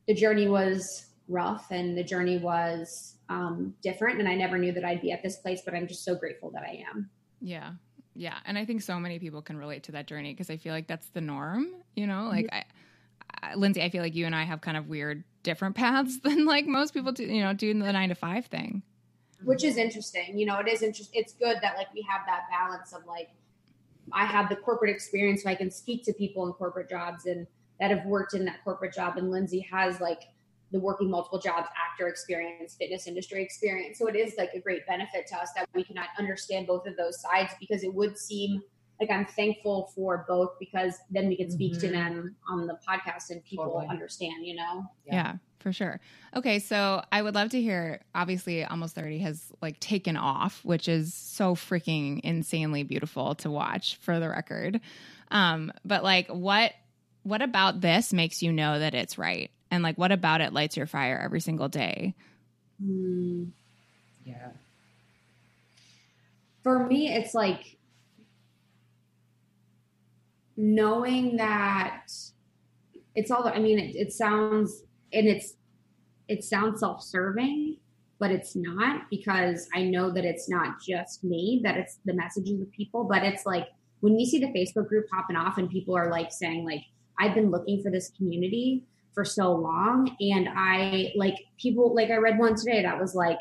[0.07, 4.19] the journey was rough and the journey was um, different.
[4.21, 6.51] And I never knew that I'd be at this place, but I'm just so grateful
[6.53, 7.11] that I am.
[7.40, 7.73] Yeah.
[8.14, 8.38] Yeah.
[8.47, 10.87] And I think so many people can relate to that journey because I feel like
[10.87, 12.57] that's the norm, you know, like mm-hmm.
[13.42, 16.21] I, I, Lindsey, I feel like you and I have kind of weird different paths
[16.25, 18.83] than like most people do, you know, doing the nine to five thing.
[19.45, 20.38] Which is interesting.
[20.38, 21.21] You know, it is interesting.
[21.21, 23.29] It's good that like we have that balance of like,
[24.12, 27.47] I have the corporate experience so I can speak to people in corporate jobs and
[27.81, 30.23] that have worked in that corporate job and lindsey has like
[30.73, 34.87] the working multiple jobs actor experience fitness industry experience so it is like a great
[34.87, 38.61] benefit to us that we can understand both of those sides because it would seem
[38.99, 41.93] like I'm thankful for both because then we can speak to Mhm.
[41.93, 43.89] them on the podcast and people Totally.
[43.89, 44.87] understand, you know?
[45.05, 45.37] Yeah.
[45.59, 46.01] for sure.
[46.37, 50.87] Okay, so I would love to hear obviously almost 30 has like taken off, which
[50.89, 54.81] is so freaking insanely beautiful to watch for the record.
[55.31, 56.73] Um but like what
[57.27, 59.51] what about this makes you know that it's right?
[59.71, 62.15] And like what about it lights your fire every single day?
[62.81, 63.45] Hmm.
[64.25, 64.49] Yeah.
[66.65, 67.77] for me it's like
[70.57, 72.07] knowing that
[73.15, 75.55] it's all i mean it, it sounds and it's
[76.27, 77.77] it sounds self-serving
[78.19, 82.61] but it's not because i know that it's not just me that it's the messages
[82.61, 83.69] of people but it's like
[84.01, 86.83] when we see the facebook group popping off and people are like saying like
[87.20, 92.16] i've been looking for this community for so long and i like people like i
[92.16, 93.38] read one today that was like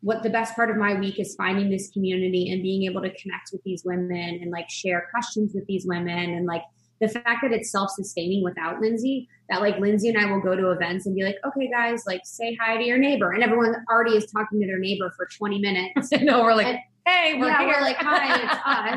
[0.00, 3.08] what the best part of my week is finding this community and being able to
[3.16, 6.62] connect with these women and like share questions with these women and like
[7.00, 10.70] the fact that it's self-sustaining without Lindsey, that like Lindsey and I will go to
[10.70, 13.32] events and be like, okay, guys, like say hi to your neighbor.
[13.32, 16.10] And everyone already is talking to their neighbor for 20 minutes.
[16.22, 17.74] Know we're like, And- hey, we're yeah, here.
[17.76, 18.42] we're like, hi,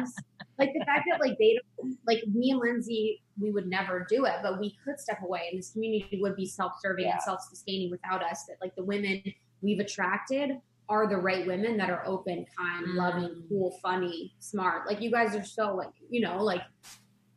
[0.03, 0.23] it's us.
[0.59, 4.25] Like the fact that like they don't, like me and Lindsey, we would never do
[4.25, 7.13] it, but we could step away and this community would be self-serving Yeah.
[7.13, 8.45] and self-sustaining without us.
[8.47, 9.21] That like the women
[9.61, 12.95] we've attracted are the right women that are open, kind, Mm.
[12.95, 14.87] loving, cool, funny, smart.
[14.87, 16.61] Like you guys are so like, you know, like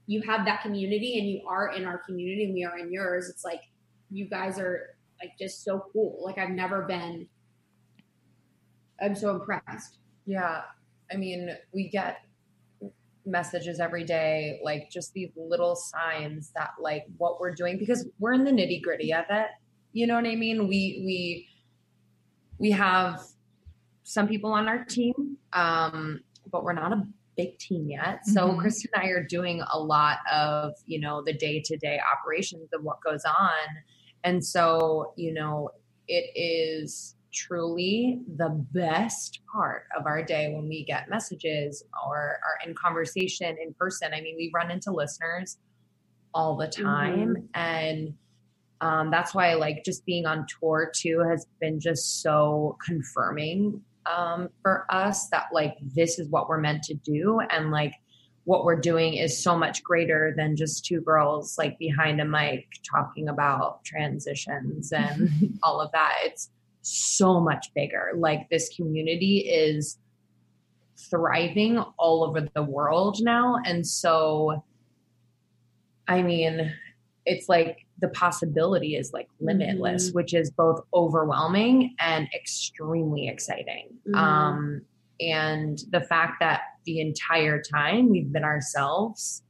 [0.07, 3.29] you have that community and you are in our community and we are in yours.
[3.29, 3.61] It's like
[4.11, 6.23] you guys are like just so cool.
[6.25, 7.29] Like I've never been
[9.03, 9.99] I'm so impressed.
[10.27, 10.63] Yeah.
[11.13, 12.19] I mean, we get
[13.31, 18.33] messages every day, like just these little signs that like what we're doing because we're
[18.33, 19.49] in the nitty gritty of it.
[19.93, 20.69] You know what I mean?
[20.69, 21.49] We we
[22.59, 23.21] we have
[24.03, 28.27] some people on our team, um, but we're not a big team yet.
[28.27, 28.59] So Mhm.
[28.61, 32.69] Krista and I are doing a lot of, you know, the day to day operations
[32.73, 33.69] of what goes on.
[34.25, 35.71] And so, you know,
[36.09, 42.69] it is truly the best part of our day when we get messages or are
[42.69, 44.13] in conversation in person.
[44.13, 45.59] I mean, we run into listeners
[46.35, 47.49] all the time.
[47.55, 48.15] And
[48.81, 53.83] um, that's why, I like, just being on tour too has been just so confirming
[54.07, 57.41] um, for us that, like, this is what we're meant to do.
[57.51, 57.95] And, like,
[58.45, 62.67] what we're doing is so much greater than just two girls like behind a mic
[62.91, 66.15] talking about transitions and all of that.
[66.25, 66.51] It's
[66.83, 68.13] so much bigger.
[68.17, 69.99] Like this community is
[71.11, 73.57] thriving all over the world now.
[73.65, 74.63] And so,
[76.07, 76.73] I mean,
[77.27, 83.89] it's like the possibility is like limitless, which is both overwhelming and extremely exciting.
[84.09, 84.17] Mhm.
[84.17, 84.83] Um,
[85.21, 89.43] and the fact that the entire time we've been ourselves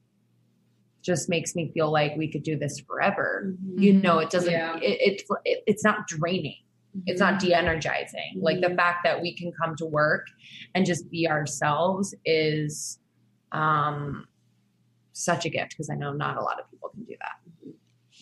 [1.02, 3.54] just makes me feel like we could do this forever.
[3.76, 4.76] You know, it doesn't, Yeah.
[4.76, 6.58] it, it's, it, it's not draining
[7.06, 10.26] it's not de-energizing like the fact that we can come to work
[10.74, 12.98] and just be ourselves is
[13.52, 14.26] um
[15.12, 17.74] such a gift because i know not a lot of people can do that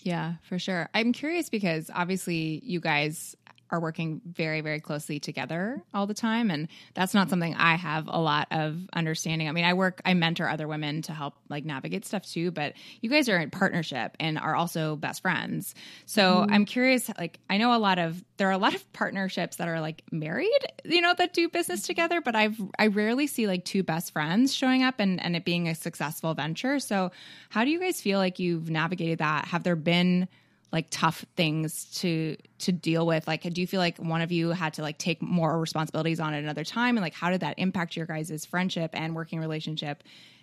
[0.02, 0.88] Yeah, for sure.
[0.94, 3.34] I'm curious because obviously you guys
[3.70, 6.50] are working very, very closely together all the time.
[6.50, 9.48] And that's not something I have a lot of understanding.
[9.48, 12.74] I mean, I work, I mentor other women to help like navigate stuff too, but
[13.00, 15.74] you guys are in partnership and are also best friends.
[16.06, 16.52] So mm-hmm.
[16.52, 19.68] I'm curious, like, I know a lot of, there are a lot of partnerships that
[19.68, 20.48] are like married,
[20.84, 24.54] you know, that do business together, but I've, I rarely see like two best friends
[24.54, 26.78] showing up and, and it being a successful venture.
[26.78, 27.10] So
[27.50, 29.46] how do you guys feel like you've navigated that?
[29.46, 30.28] Have there been
[30.72, 33.26] like tough things to to deal with?
[33.26, 36.34] Like do you feel like one of you had to like take more responsibilities on
[36.34, 36.96] at another time?
[36.96, 40.02] And like how did that impact your guys' friendship and working relationship?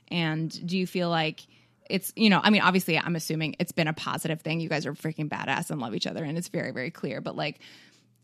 [0.09, 1.41] And do you feel like
[1.87, 4.59] it's you know i mean obviously i'm assuming it's been a positive thing.
[4.59, 7.21] You guys are freaking badass and love each other and it's very very clear.
[7.21, 7.59] But like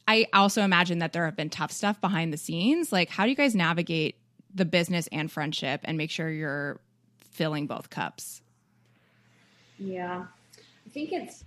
[0.07, 2.91] i also imagine that there have been tough stuff behind the scenes.
[2.91, 4.15] Like how do you guys navigate
[4.53, 6.79] the business and friendship and make sure you're
[7.31, 8.41] filling both cups?
[9.77, 10.25] Yeah.
[10.85, 11.43] I think it's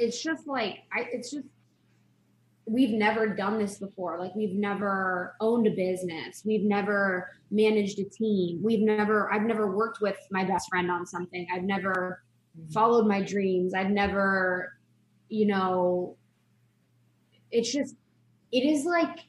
[0.00, 1.46] it's just like I it's just
[2.66, 4.18] we've never done this before.
[4.18, 6.42] Like we've never owned a business.
[6.44, 8.62] We've never managed a team.
[8.62, 11.46] We've never I've never worked with my best friend on something.
[11.52, 12.22] I've never
[12.58, 12.72] mm-hmm.
[12.72, 13.74] followed my dreams.
[13.74, 14.72] I've never
[15.28, 16.16] you know
[17.50, 17.94] it's just
[18.52, 19.20] it is like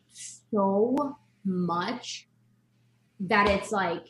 [0.51, 2.27] so much
[3.19, 4.07] that it's like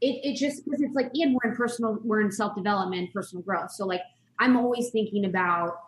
[0.00, 3.70] it, it just because it's like and we're in personal we're in self-development personal growth
[3.70, 4.00] so like
[4.38, 5.78] i'm always thinking about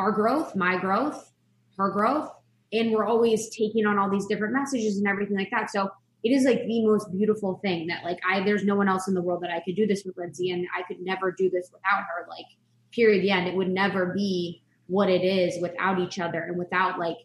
[0.00, 1.32] our growth my growth
[1.76, 2.30] her growth
[2.72, 5.90] and we're always taking on all these different messages and everything like that so
[6.22, 9.14] it is like the most beautiful thing that like I there's no one else in
[9.14, 11.70] the world that I could do this with Lindsey and I could never do this
[11.72, 12.26] without her.
[12.28, 12.46] Like
[12.92, 13.22] period.
[13.22, 13.48] The end.
[13.48, 17.16] It would never be what it is without each other and without like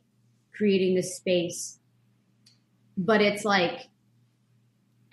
[0.55, 1.79] creating this space.
[2.97, 3.89] But it's like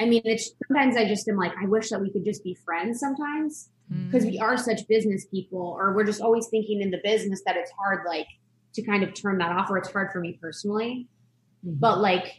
[0.01, 2.55] I mean, it's sometimes I just am like, I wish that we could just be
[2.55, 3.69] friends sometimes
[4.07, 7.57] because we are such business people, or we're just always thinking in the business that
[7.57, 8.27] it's hard, like
[8.75, 11.09] to kind of turn that off, or it's hard for me personally.
[11.67, 11.79] Mm-hmm.
[11.79, 12.33] But like,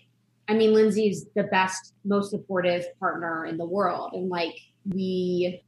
[0.48, 5.64] I mean, Lindsey's the best, most supportive partner in the world, and like we,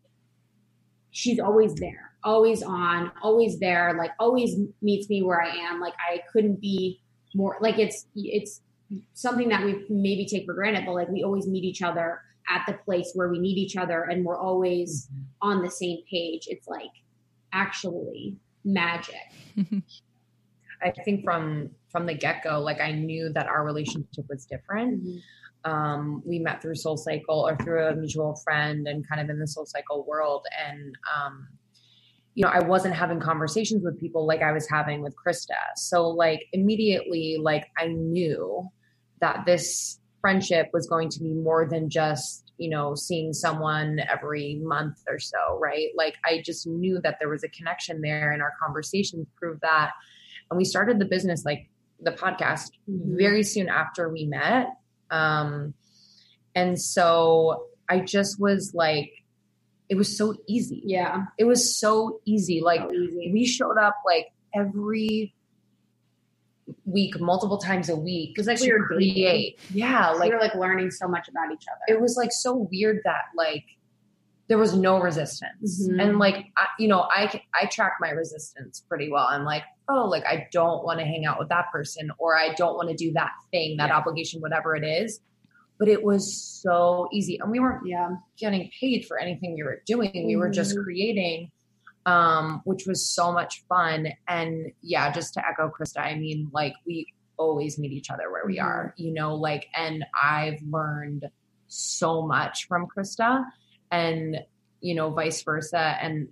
[1.12, 5.80] she's always there, always on, always there, like always meets me where I am.
[5.80, 7.02] Like I couldn't be
[7.34, 8.62] more like it's it's
[9.14, 12.64] something that we maybe take for granted, but like we always meet each other at
[12.68, 15.50] the place where we need each other and we're always Mm-hmm.
[15.50, 16.48] on the same page.
[16.48, 16.91] It's like
[17.54, 19.16] actually magic.
[20.84, 25.04] I think from from the get go, like I knew that our relationship was different.
[25.64, 29.39] Um, we met through Soul Cycle or through a mutual friend, and kind of in
[29.39, 30.46] the Soul Cycle world.
[30.68, 31.48] And um,
[32.36, 35.56] you know, I wasn't having conversations with people like I was having with Krista.
[35.78, 38.70] So like immediately, like I knew
[39.22, 44.56] that this friendship was going to be more than just you know seeing someone every
[44.64, 48.42] month or so right like i just knew that there was a connection there and
[48.42, 49.92] our conversations proved that
[50.50, 51.70] and we started the business like
[52.02, 53.18] the podcast Mhm.
[53.20, 54.66] very soon after we met
[55.12, 55.76] um
[56.56, 59.12] and so i just was like
[59.90, 61.26] it was so easy Yeah.
[61.38, 63.32] it was so easy like So easy.
[63.32, 65.35] we showed up like every
[66.86, 70.55] week multiple times a week because like we were create yeah Like, we were like
[70.55, 71.95] learning so much about each other.
[71.95, 73.63] it was like so weird that like
[74.47, 76.01] there was no resistance Mhm.
[76.01, 80.05] and like I, you know i i track my resistance pretty well i'm like oh
[80.07, 82.95] like i don't want to hang out with that person or i don't want to
[82.95, 83.97] do that thing that Yeah.
[83.97, 85.20] obligation whatever it is
[85.78, 88.09] but it was so easy and we weren't yeah.
[88.38, 90.84] getting paid for anything we were doing we were just Mhm.
[90.84, 91.51] creating
[92.06, 96.74] um which was so much fun and yeah just to echo krista i mean like
[96.86, 97.06] we
[97.38, 98.64] always meet each other where we Mhm.
[98.64, 101.26] are you know like and i've learned
[101.68, 103.43] so much from krista
[103.91, 104.38] and
[104.82, 106.28] you know vice versa and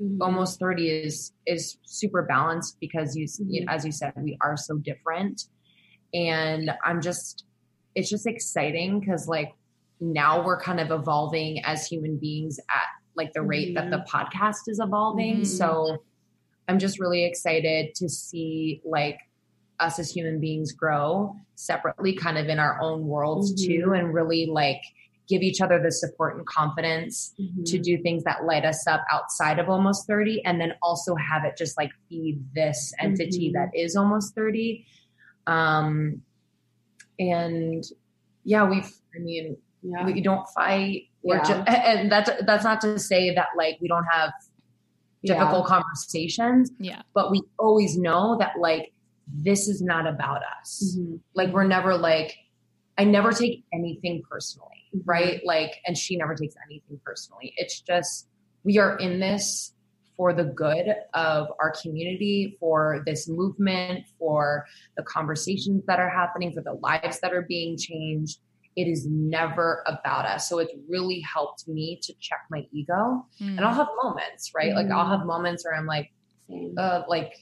[0.00, 0.18] Mhm.
[0.20, 3.68] almost 30 is is super balanced because you, you Mhm.
[3.72, 5.42] as you said we are so different
[6.12, 7.44] and i'm just
[7.94, 9.52] it's just exciting because like
[10.00, 14.68] now we're kind of evolving as human beings at like the rate that the podcast
[14.68, 15.46] is evolving Mhm.
[15.46, 15.98] so
[16.68, 19.18] i'm just really excited to see like
[19.80, 23.66] us as human beings grow separately kind of in our own worlds Mhm.
[23.66, 24.80] too and really like
[25.28, 27.64] give each other the support and confidence Mhm.
[27.64, 31.44] to do things that light us up outside of almost 30 and then also have
[31.44, 33.52] it just like feed this entity Mhm.
[33.54, 34.84] that is almost 30
[35.46, 36.22] um
[37.18, 37.84] and
[38.44, 40.04] yeah we've i mean yeah.
[40.06, 41.42] we don't fight we're Yeah.
[41.42, 44.30] just and that's that's not to say that like we don't have
[45.24, 47.02] difficult conversations Yeah.
[47.14, 48.92] but we always know that like
[49.26, 51.20] this is not about us Mhm.
[51.34, 52.36] like we're never like
[52.98, 55.02] i never take anything personally Mhm.
[55.06, 58.28] right like and she never takes anything personally it's just
[58.64, 59.72] we are in this
[60.16, 64.66] for the good of our community for this movement for
[64.98, 68.40] the conversations that are happening for the lives that are being changed
[68.76, 73.56] it is never about us so it's really helped me to check my ego Mm.
[73.56, 76.12] and i'll have moments right like i'll have moments where i'm like
[76.76, 77.32] uh like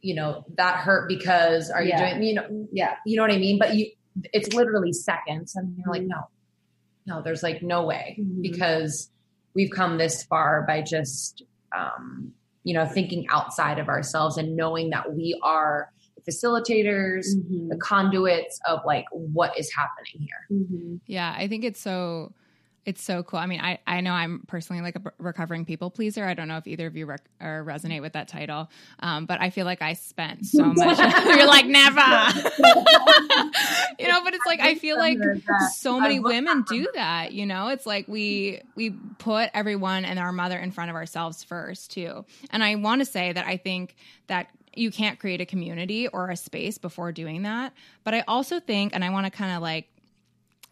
[0.00, 2.94] you know that hurt because are you doing you know yeah.
[3.04, 3.58] you know what I mean?
[3.58, 3.90] But you,
[4.32, 6.08] it's literally seconds, and you're like, Mhm.
[6.08, 6.20] no,
[7.06, 8.42] no, there's like no way Mhm.
[8.42, 9.10] because
[9.54, 11.42] we've come this far by just,
[11.76, 15.90] um, you know, thinking outside of ourselves and knowing that we are
[16.28, 17.68] facilitators, Mhm.
[17.68, 20.46] the conduits of like what is happening here.
[20.58, 21.00] Mhm.
[21.06, 22.32] Yeah, I think it's so
[22.84, 23.40] it's so cool.
[23.40, 26.24] I mean, I I know I'm personally like a recovering people pleaser.
[26.24, 28.70] I don't know if either of you rec- or resonate with that title,
[29.00, 30.76] um, but I feel like I spent so much.
[31.36, 31.98] You're like never,
[33.98, 34.22] you know.
[34.22, 35.18] But it's like I feel like
[35.74, 37.32] so many women do that.
[37.32, 41.42] You know, it's like we we put everyone and our mother in front of ourselves
[41.42, 42.24] first too.
[42.50, 43.96] And I want to say that I think
[44.28, 47.72] that you can't create a community or a space before doing that.
[48.04, 49.88] But I also think, and I want to kind of like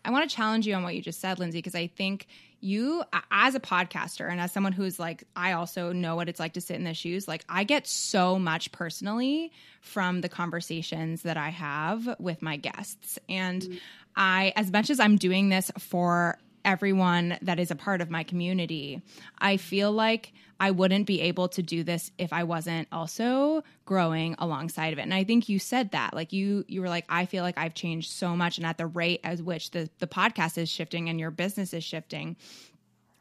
[0.05, 2.27] I want to challenge you on what you just said, Lindsey, because I think
[2.61, 6.55] you, as a podcaster and as someone who's like, I also know what it's like
[6.55, 7.27] to sit in the shoes.
[7.27, 13.19] Like, I get so much personally from the conversations that I have with my guests.
[13.29, 13.81] And
[14.15, 18.23] I, as much as I'm doing this for everyone that is a part of my
[18.23, 19.03] community.
[19.39, 24.37] I feel like I wouldn't be able to do this if I wasn't also growing
[24.39, 25.03] alongside of it.
[25.03, 26.15] And I think you said that.
[26.15, 28.87] Like you you were like I feel like I've changed so much and at the
[28.87, 32.37] rate at which the the podcast is shifting and your business is shifting.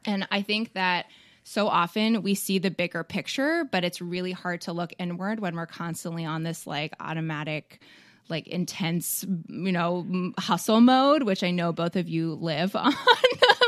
[0.04, 1.06] And I think that
[1.42, 5.54] so often we see the bigger picture, but it's really hard to look inward when
[5.54, 7.82] we're constantly on this like automatic
[8.28, 12.92] like intense, you know, hustle mode, which I know both of you live on,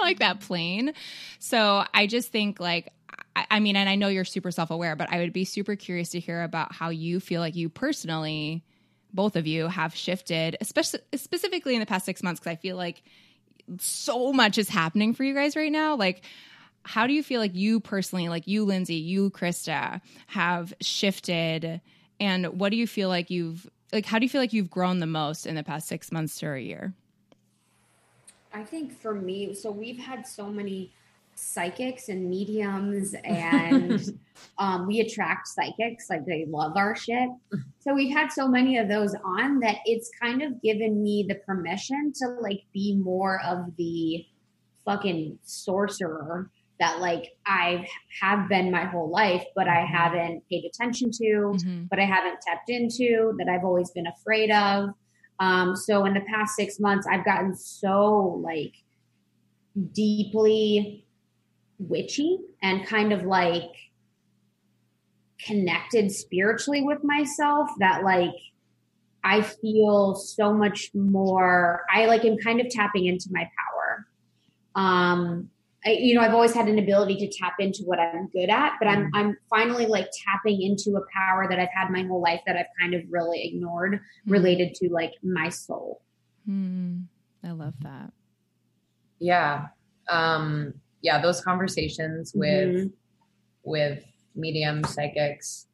[0.01, 0.95] like that plane.
[1.39, 2.93] So I just think like
[3.51, 6.11] I, mean, and I know you're super self aware, but I would be super curious
[6.11, 8.65] to hear about how you feel like you personally,
[9.13, 12.77] both of you, have shifted, especially specifically in the past six months, because I feel
[12.77, 13.03] like
[13.79, 15.97] so much is happening for you guys right now.
[15.97, 16.23] Like,
[16.83, 21.81] how do you feel like you personally, like you, Lindsey, you, Krista, have shifted?
[22.19, 24.99] And what do you feel like you've like how do you feel like you've grown
[24.99, 26.95] the most in the past six months to a year?
[28.53, 30.93] I think for me, so we've had so many
[31.37, 34.19] psychics and mediums and
[34.59, 37.29] um, we attract psychics like they love our shit
[37.79, 41.35] so we've had so many of those on that it's kind of given me the
[41.37, 44.25] permission to like be more of the
[44.85, 47.87] fucking sorcerer that like I
[48.21, 49.95] have been my whole life, but I mm-hmm.
[49.95, 51.85] haven't paid attention to, mm-hmm.
[51.91, 54.91] but I haven't tapped into, that I've always been afraid of.
[55.39, 58.75] Um, so in the past six months, I've gotten so like
[59.93, 61.07] deeply
[61.79, 63.71] witchy and kind of like
[65.45, 68.35] connected spiritually with myself that like
[69.23, 71.85] I feel so much more.
[71.93, 74.07] I like am kind of tapping into my power.
[74.75, 75.51] Um,
[75.87, 78.73] I, you know, I've always had an ability to tap into what I'm good at,
[78.81, 79.11] but I'm mm.
[79.15, 82.67] I'm finally like tapping into a power that I've had my whole life that I've
[82.81, 84.01] kind of really ignored, mm.
[84.27, 86.03] related to like my soul.
[86.49, 87.05] Mm.
[87.45, 88.13] I love that.
[89.21, 89.69] Yeah,
[90.09, 91.23] um, yeah.
[91.23, 92.87] Those conversations with mm-hmm.
[93.63, 94.03] with
[94.35, 95.69] medium psychics,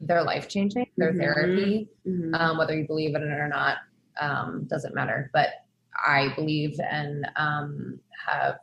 [0.00, 0.88] they're life changing.
[0.96, 1.20] They're mm-hmm.
[1.20, 1.88] therapy.
[2.06, 2.34] Mm-hmm.
[2.34, 3.76] Um, whether you believe in it or not
[4.20, 5.30] um, doesn't matter.
[5.32, 5.50] But
[6.04, 8.56] I believe and um, have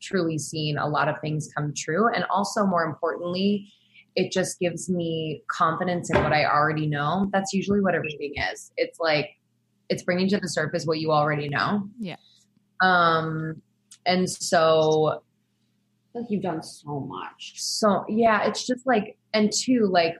[0.00, 2.08] truly seen a lot of things come true.
[2.12, 3.72] And also, more importantly,
[4.16, 7.28] it just gives me confidence in what I already know.
[7.32, 8.72] That's usually what a reading is.
[8.76, 9.30] It's like
[9.88, 11.88] it's bringing to the surface what you already know.
[11.98, 12.16] Yeah.
[12.82, 13.60] Um,
[14.06, 15.22] and so
[16.14, 17.54] like you've done so much.
[17.56, 20.16] So yeah, it's just like, and two, like,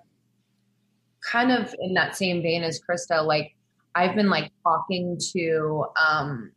[1.21, 3.55] kind of in that same vein as Krista, like
[3.95, 6.53] I've been like talking to um,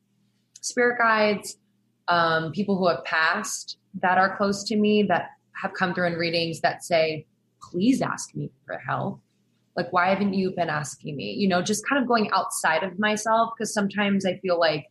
[0.62, 1.58] spirit guides,
[2.08, 5.30] um, people who have passed that are close to me that
[5.62, 7.26] have come through in readings that say,
[7.62, 9.20] please ask me for help.
[9.76, 11.34] Like, why haven't you been asking me?
[11.34, 14.88] You know, just kind of going outside of myself because sometimes I feel like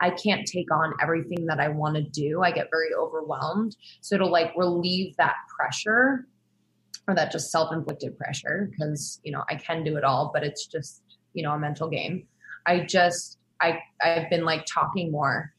[0.00, 2.42] I can't take on everything that I want to do.
[2.42, 3.76] I get very overwhelmed.
[4.02, 6.26] So to like relieve that pressure
[7.08, 10.42] or that just self inflicted pressure, because, you know, I can do it all, but
[10.42, 11.02] it's just,
[11.32, 12.26] you know, a mental game.
[12.66, 15.54] I just, I, I've been like talking more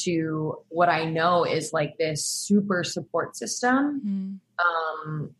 [0.00, 5.10] to what I know is like this super support system mm-hmm.
[5.10, 5.34] um,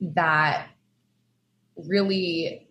[0.00, 0.68] that
[1.76, 2.68] really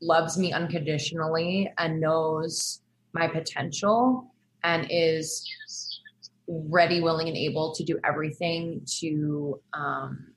[0.00, 2.80] loves me unconditionally and knows
[3.12, 5.48] my potential and is
[6.46, 10.32] ready, willing, and able to do everything to um,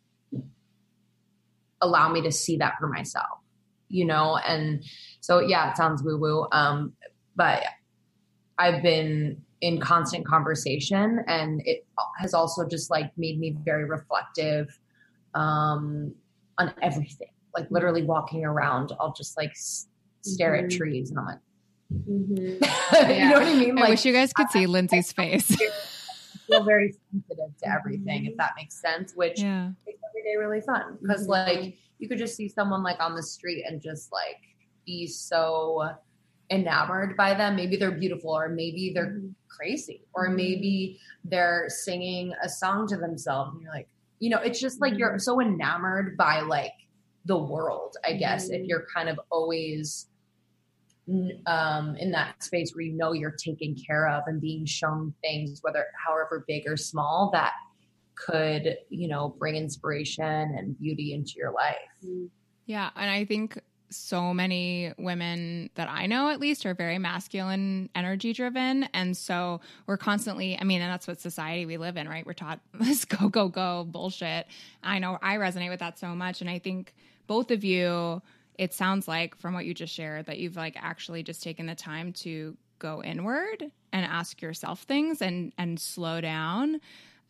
[1.82, 3.40] allow me to see that for myself,
[3.90, 4.38] you know?
[4.38, 4.84] And
[5.22, 6.48] so, yeah, it sounds woo woo.
[6.52, 6.94] Um,
[7.36, 7.64] but
[8.58, 11.86] I've been in constant conversation and it
[12.20, 14.78] has also just like made me very reflective
[15.34, 16.14] um,
[16.58, 19.88] on everything like literally walking around i'll just like s-
[20.22, 20.66] stare mm-hmm.
[20.66, 21.40] at trees and i'm like
[21.92, 23.12] mm-hmm.
[23.12, 25.58] you know what i mean like, i wish you guys could see lindsey's face
[26.48, 29.70] feel very sensitive to everything if that makes sense which yeah.
[29.86, 31.32] makes every day really fun because mm-hmm.
[31.32, 34.38] like you could just see someone like on the street and just like
[34.86, 35.90] be so
[36.50, 37.56] enamored by them.
[37.56, 39.30] Maybe they're beautiful, or maybe they're mm-hmm.
[39.50, 40.36] crazy, or mm-hmm.
[40.36, 43.52] maybe they're singing a song to themselves.
[43.54, 43.90] And you're like,
[44.20, 45.00] you know, it's just like mm-hmm.
[45.00, 46.74] you're so enamored by like
[47.26, 48.66] the world, I guess, if mm-hmm.
[48.66, 50.08] you're kind of always
[51.46, 55.60] um, in that space where you know you're taken care of and being shown things,
[55.62, 57.54] whether however big or small, that
[58.16, 61.76] could, you know, bring inspiration and beauty into your life.
[62.04, 62.26] Mm-hmm.
[62.66, 62.90] Yeah.
[62.96, 63.60] And I think
[63.90, 68.84] so many women that I know at least are very masculine energy driven.
[68.94, 72.26] And so we're constantly, I mean, and that's what society we live in, right?
[72.26, 74.48] We're taught this go, go, go bullshit.
[74.84, 76.42] I know I resonate with that so much.
[76.42, 76.94] And I think
[77.28, 78.22] both of you,
[78.58, 81.76] it sounds like from what you just shared that you've like actually just taken the
[81.76, 86.80] time to go inward and ask yourself things and and slow down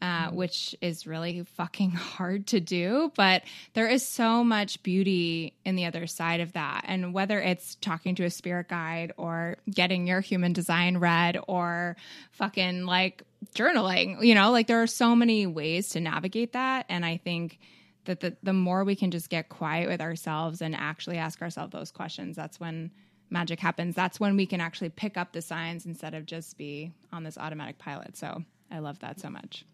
[0.01, 3.11] uh, which is really fucking hard to do.
[3.15, 3.43] But
[3.73, 6.85] there is so much beauty in the other side of that.
[6.87, 11.97] And whether it's talking to a spirit guide or getting your human design read or
[12.31, 13.23] fucking like
[13.55, 16.85] journaling, you know, like there are so many ways to navigate that.
[16.89, 17.59] And I think
[18.05, 21.73] that the, the more we can just get quiet with ourselves and actually ask ourselves
[21.73, 22.91] those questions, that's when
[23.29, 23.95] magic happens.
[23.95, 27.37] That's when we can actually pick up the signs instead of just be on this
[27.37, 28.15] automatic pilot.
[28.15, 29.65] So I love that so much.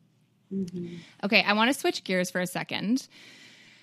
[0.54, 0.96] Mm-hmm.
[1.24, 3.08] Okay, I want to switch gears for a second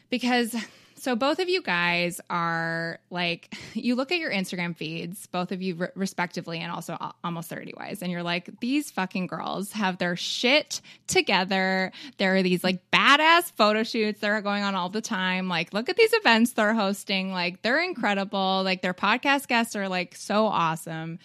[0.09, 0.55] because
[1.01, 5.63] so both of you guys are like you look at your Instagram feeds, both of
[5.63, 9.97] you re- respectively and also almost 30 wise and you're like these fucking girls have
[9.97, 11.91] their shit together.
[12.19, 15.49] There are these like badass photo shoots that are going on all the time.
[15.49, 17.33] Like look at these events they're hosting.
[17.33, 18.63] Like they're incredible.
[18.63, 21.19] Like their podcast guests are like so awesome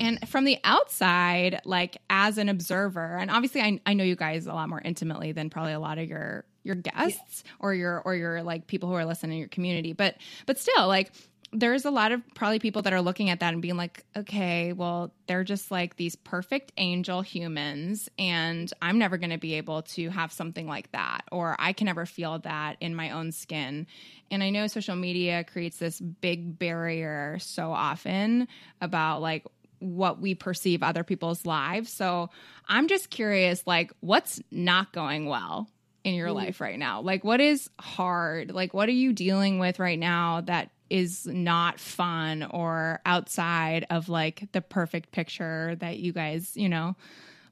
[0.00, 4.46] and from the outside like as an observer and obviously I, I know you guys
[4.46, 7.52] a lot more intimately than probably a lot of your your guests yeah.
[7.60, 10.16] or your or your like people who are listening in your community but
[10.46, 11.12] but still like
[11.54, 14.72] there's a lot of probably people that are looking at that and being like, okay,
[14.72, 19.82] well, they're just like these perfect angel humans, and I'm never going to be able
[19.82, 23.86] to have something like that, or I can never feel that in my own skin.
[24.32, 28.48] And I know social media creates this big barrier so often
[28.80, 29.44] about like
[29.84, 31.92] what we perceive other people's lives.
[31.92, 32.30] So
[32.68, 35.68] I'm just curious, like, what's not going well
[36.02, 36.34] in your mm.
[36.34, 37.00] life right now?
[37.00, 38.50] Like, what is hard?
[38.50, 44.08] Like, what are you dealing with right now that is not fun or outside of
[44.08, 46.94] like the perfect picture that you guys, you know,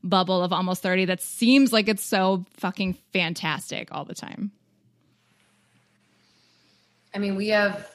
[0.04, 4.52] bubble of almost 30 that seems like it's so fucking fantastic all the time?
[7.14, 7.90] I mean, we have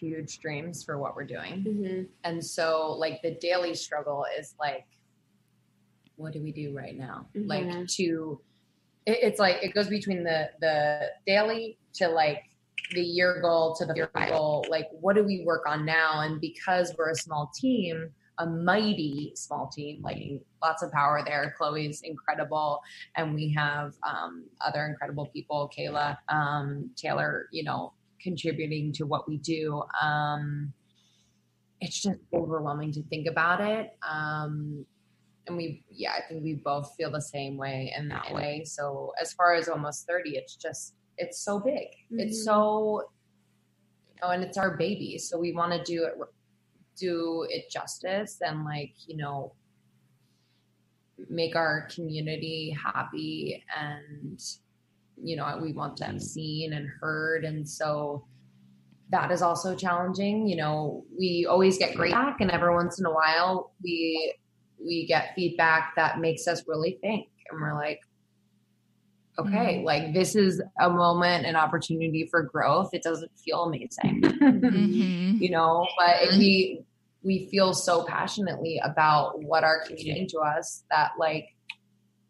[0.00, 1.64] huge dreams for what we're doing.
[1.66, 2.02] Mm-hmm.
[2.24, 4.86] And so, like, the daily struggle is like,
[6.16, 7.26] what do we do right now?
[7.36, 7.48] Mm-hmm.
[7.48, 8.40] Like, to,
[9.06, 12.42] it, it's like, it goes between the, the daily to like
[12.92, 14.64] the year goal to the year goal.
[14.68, 16.20] Like, what do we work on now?
[16.20, 20.18] And because we're a small team, a mighty small team, like
[20.62, 21.54] lots of power there.
[21.56, 22.80] Chloe's incredible,
[23.16, 25.70] and we have um, other incredible people.
[25.76, 27.92] Kayla, um, Taylor, you know,
[28.26, 29.82] contributing to what we do.
[30.02, 30.72] Um,
[31.80, 33.90] it's just overwhelming to think about it.
[34.02, 34.84] Um,
[35.46, 38.64] and we, yeah, I think we both feel the same way in that way.
[38.64, 41.86] So as far as almost 30, it's just, it's so big.
[42.10, 42.20] Mm-hmm.
[42.20, 43.02] It's so,
[44.08, 45.18] you know, and it's our baby.
[45.18, 46.14] So we want to do it,
[46.98, 49.52] do it justice and like, you know,
[51.30, 54.42] make our community happy and
[55.22, 57.44] you know we want them seen and heard.
[57.44, 58.26] And so
[59.10, 60.46] that is also challenging.
[60.46, 64.34] You know we always get great back and every once in a while we
[64.78, 67.28] we get feedback that makes us really think.
[67.50, 68.00] And we're like
[69.38, 69.84] okay mm-hmm.
[69.84, 72.90] like this is a moment an opportunity for growth.
[72.92, 74.22] It doesn't feel amazing.
[74.46, 75.42] Mm-hmm.
[75.42, 76.38] you know but mm-hmm.
[76.38, 76.86] we
[77.26, 81.55] we feel so passionately about what our community to us that like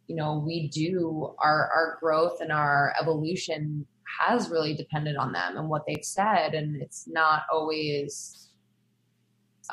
[0.06, 3.86] you know we do our our growth and our evolution
[4.20, 6.54] has really depended on them and what they've said.
[6.54, 8.50] And it's not always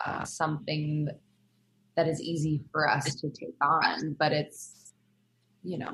[0.06, 1.08] uh, something
[1.96, 4.94] that is easy for us to take on but it's
[5.64, 5.94] you know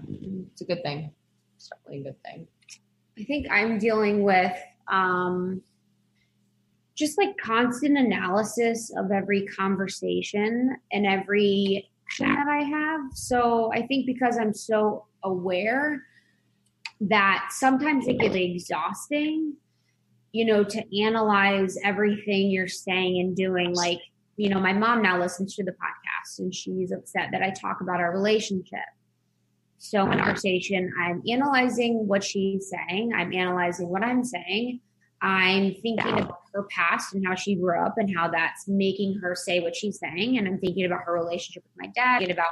[0.52, 1.12] it's a good thing.
[1.56, 2.48] It's definitely a good thing.
[3.20, 4.56] I think i'm dealing with
[4.88, 5.62] um
[6.96, 11.90] just like constant analysis of every conversation and every
[12.20, 13.02] that I have.
[13.14, 16.04] So I think because I'm so aware
[17.02, 19.56] that sometimes it gets exhausting,
[20.32, 23.74] you know, to analyze everything you're saying and doing.
[23.74, 24.00] Like,
[24.38, 27.82] you know, my mom now listens to the podcast and she's upset that I talk
[27.82, 28.80] about our relationship.
[29.78, 34.82] So in conversation, I'm analyzing what she's saying, I'm analyzing what I'm saying.
[35.22, 39.36] I'm thinking about her past and how she grew up and how that's making her
[39.36, 40.38] say what she's saying.
[40.38, 42.52] And I'm thinking about her relationship with my dad, and about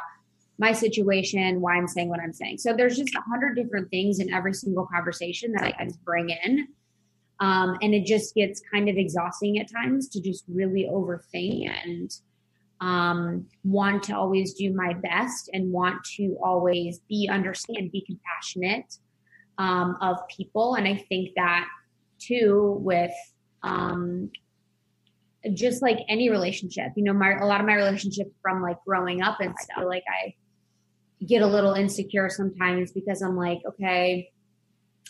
[0.59, 2.57] my situation, why I'm saying what I'm saying.
[2.57, 6.29] So there's just a hundred different things in every single conversation that I just bring
[6.29, 6.67] in.
[7.39, 12.11] Um, and it just gets kind of exhausting at times to just really overthink and
[12.81, 18.97] um, want to always do my best and want to always be understand, be compassionate
[19.59, 20.75] um, of people.
[20.75, 21.67] And I think that
[22.19, 23.13] too with
[23.63, 24.31] um,
[25.53, 26.91] just like any relationship.
[26.95, 29.83] You know, my a lot of my relationships from like growing up and stuff.
[29.85, 30.33] Like I
[31.25, 34.31] get a little insecure sometimes because I'm like, okay,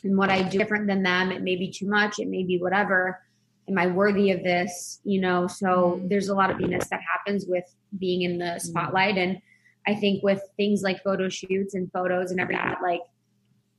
[0.03, 1.31] and what I do different than them.
[1.31, 2.19] It may be too much.
[2.19, 3.21] It may be whatever.
[3.69, 5.01] am I worthy of this?
[5.03, 6.07] You know, so Mm.
[6.09, 7.65] there's a lot of Venus that happens with
[7.99, 9.17] being in the spotlight.
[9.17, 9.41] And
[9.85, 13.01] I think with things like photo shoots and photos and everything, like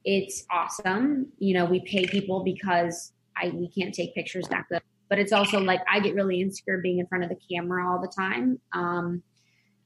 [0.04, 1.28] it's awesome.
[1.38, 4.82] You know, we pay people because I we can't take pictures that good.
[5.08, 8.00] But it's also like I get really insecure being in front of the camera all
[8.00, 8.60] the time.
[8.74, 9.22] Um,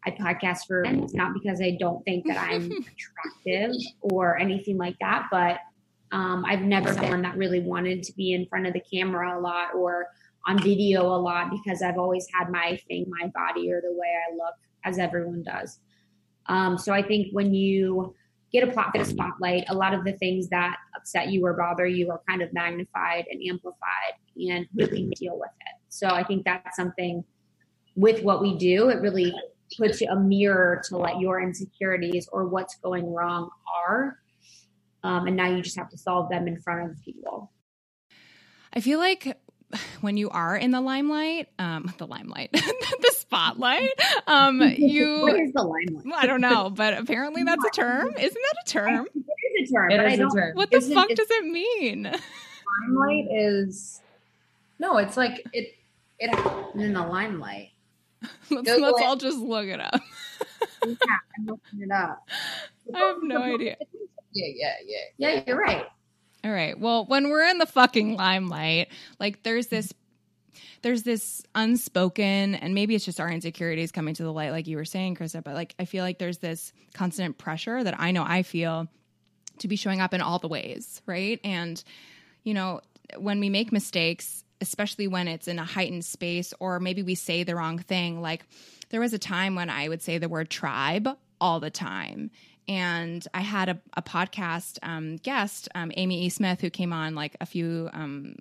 [0.05, 4.97] I podcast for friends, not because I don't think that I'm attractive or anything like
[5.01, 5.59] that, but
[6.11, 9.39] um, I've never been one that really wanted to be in front of the camera
[9.39, 10.09] a lot or
[10.47, 14.09] on video a lot because I've always had my thing, my body, or the way
[14.29, 15.79] I look, as everyone does.
[16.47, 18.15] Um, so I think when you
[18.53, 21.87] get a platform, a spotlight, a lot of the things that upset you or bother
[21.87, 25.75] you are kind of magnified and amplified, and really deal with it.
[25.89, 27.25] So I think that's something
[27.97, 28.89] with what we do.
[28.89, 29.35] It really
[29.77, 33.51] puts you a mirror to let your insecurities or what's going wrong
[33.85, 34.19] are.
[35.03, 37.51] Um, and now you just have to solve them in front of people.
[38.73, 39.39] I feel like
[40.01, 43.91] when you are in the limelight, um, the limelight, the spotlight,
[44.27, 46.23] um, you, is the limelight?
[46.23, 48.09] I don't know, but apparently that's a term.
[48.19, 49.07] Isn't that a term?
[49.15, 50.57] It is a term, It but I is a term.
[50.57, 52.03] What the Isn't fuck it- does it mean?
[52.89, 54.01] Limelight is
[54.79, 55.75] no, it's like it.
[56.19, 56.31] It
[56.77, 57.71] in the limelight.
[58.51, 59.05] Let's, let's it.
[59.05, 60.01] all just look it up.
[60.87, 60.95] Yeah,
[61.39, 62.29] I'm looking it up.
[62.95, 63.77] I have no idea.
[64.33, 64.99] yeah yeah yeah.
[65.35, 65.87] Yeah, you're right.
[66.45, 66.79] All right.
[66.79, 68.89] Well, when we're in the fucking limelight,
[69.21, 69.93] like there's this
[70.83, 74.77] there's this unspoken and maybe it's just our insecurities coming to the light like you
[74.77, 78.25] were saying, Krista, but like I feel like there's this constant pressure that I know
[78.25, 78.89] I feel
[79.59, 81.39] to be showing up in all the ways, right?
[81.45, 81.83] And
[82.43, 82.81] you know,
[83.17, 87.45] when we make mistakes, especially when it's in a heightened space or maybe we say
[87.45, 88.45] the wrong thing, like
[88.91, 91.09] there was a time when I would say the word tribe
[91.41, 92.31] all the time.
[92.69, 96.29] And I had a, a podcast um, guest, um, Amy E.
[96.29, 98.35] Smith, who came on like a few, um,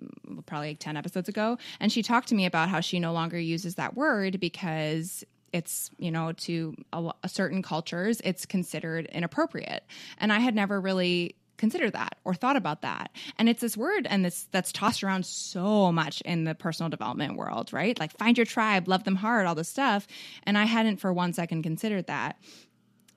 [0.46, 1.58] probably like 10 episodes ago.
[1.80, 5.90] And she talked to me about how she no longer uses that word because it's,
[5.98, 9.84] you know, to a, lo- certain cultures, it's considered inappropriate.
[10.18, 14.04] And I had never really considered that or thought about that and it's this word
[14.10, 18.36] and this that's tossed around so much in the personal development world right like find
[18.36, 20.08] your tribe love them hard all this stuff
[20.42, 22.36] and i hadn't for one second considered that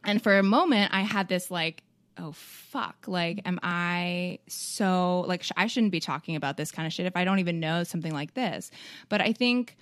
[0.06, 1.84] and for a moment i had this like
[2.18, 6.86] oh fuck like am i so like sh- i shouldn't be talking about this kind
[6.86, 8.72] of shit if i don't even know something like this.
[9.10, 9.76] But i think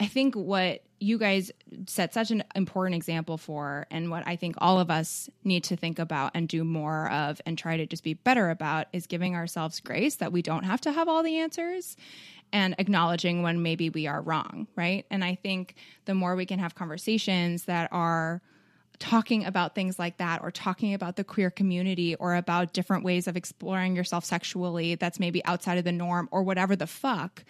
[0.00, 1.52] i think what you guys
[1.86, 5.76] set such an important example for and what i think all of us need to
[5.76, 9.34] think about and do more of and try to just be better about is giving
[9.34, 11.96] ourselves grace that we don't have to have all the answers
[12.52, 15.06] and acknowledging when maybe we are wrong right?
[15.10, 15.74] And i think
[16.06, 18.42] the more we can have conversations that are
[18.98, 23.26] talking about things like that or talking about the queer community or about different ways
[23.26, 27.44] of exploring yourself sexually that's maybe outside of the norm or whatever the fuck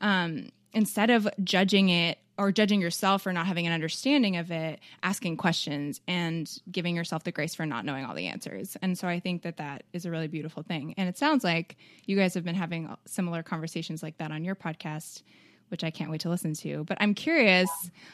[0.00, 4.80] um, instead of judging it or judging yourself for not having an understanding of it
[5.02, 8.76] asking questions and giving yourself the grace for not knowing all the answers.
[8.80, 10.94] And so i think that that is a really beautiful thing.
[10.96, 11.76] And it sounds like
[12.06, 15.22] you guys have been having similar conversations like that on your podcast
[15.68, 16.84] which i can't wait to listen to.
[16.84, 17.70] But i'm curious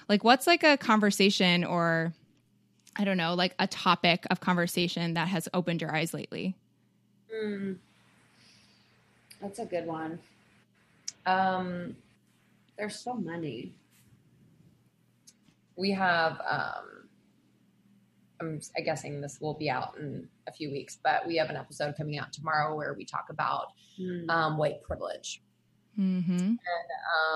[0.09, 2.13] like what's like a conversation or
[2.99, 6.57] I don't know, like a topic of conversation that has opened your eyes lately?
[7.33, 7.77] Mm.
[9.41, 10.19] That's a good one.
[11.25, 11.95] Um,
[12.77, 13.73] There's so many.
[15.77, 16.41] we have.
[16.49, 16.85] Um,
[18.41, 21.57] I'm I guessing this will be out in a few weeks, but we have an
[21.57, 24.31] episode coming out tomorrow where we talk about Mm.
[24.31, 25.43] um, white privilege.
[25.99, 26.55] Mm-hmm.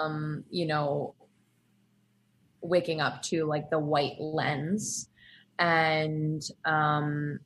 [0.01, 1.15] um, you know,
[2.61, 5.09] waking up to like the white lens
[5.59, 7.39] and um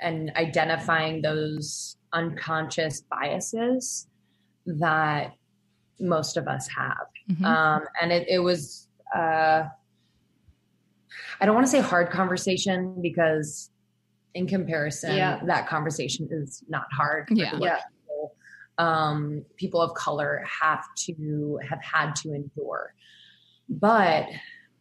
[0.00, 4.06] and identifying those unconscious biases
[4.66, 5.32] that
[6.00, 7.06] most of us have.
[7.30, 7.44] Mm-hmm.
[7.44, 9.64] Um and it, it was uh
[11.40, 13.70] I don't want to say hard conversation because
[14.34, 15.40] in comparison, Yeah.
[15.46, 17.28] that conversation is not hard.
[17.28, 17.56] for Yeah.
[17.60, 17.76] Yeah.
[18.00, 18.34] people,
[18.78, 22.94] um, people of color have to have had to endure.
[23.68, 24.26] But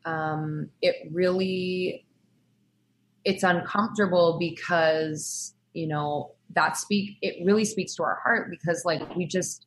[0.06, 2.06] um, it really
[3.26, 9.16] it's uncomfortable because you know that speak it really speaks to our heart because like
[9.16, 9.66] we just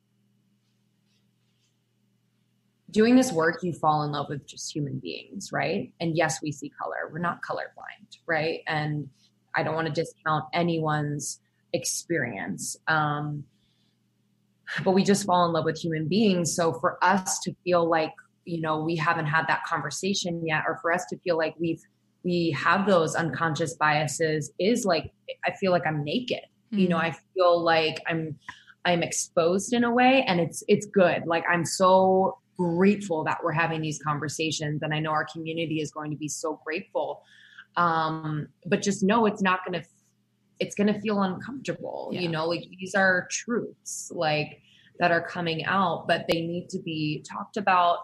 [2.91, 5.91] doing this work you fall in love with just human beings right?
[5.99, 7.09] And yes we see color.
[7.11, 8.59] We're not colorblind right?
[8.67, 9.09] And
[9.55, 11.39] i don't want to discount anyone's
[11.73, 12.77] experience.
[12.87, 13.43] Um
[14.83, 16.55] but we just fall in love with human beings.
[16.55, 18.11] So for us to feel like
[18.47, 21.81] you know we haven't had that conversation yet or for us to feel like we've
[22.23, 25.11] we have those unconscious biases is like
[25.45, 26.39] i feel like i'm naked
[26.71, 28.37] you know i feel like i'm
[28.87, 31.23] I'm exposed in a way and it's it's good.
[31.25, 35.91] Like I'm so grateful that we're having these conversations and I know our community is
[35.91, 37.21] going to be so grateful.
[37.75, 39.87] Um but just know it's not going to
[40.59, 42.21] it's going to feel uncomfortable, Yeah.
[42.21, 44.61] you know, like these are truths like
[44.99, 47.97] that are coming out but they need to be talked about.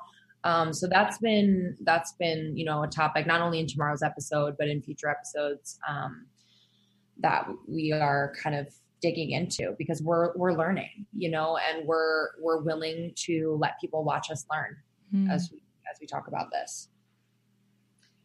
[0.44, 4.56] Um so that's been that's been, you know, a topic not only in tomorrow's episode
[4.58, 6.26] but in future episodes um
[7.20, 8.68] that we are kind of
[9.02, 14.04] digging into because we're we're learning you know and we're we're willing to let people
[14.04, 14.76] watch us learn
[15.12, 15.30] Hmm.
[15.30, 16.90] as we as we talk about this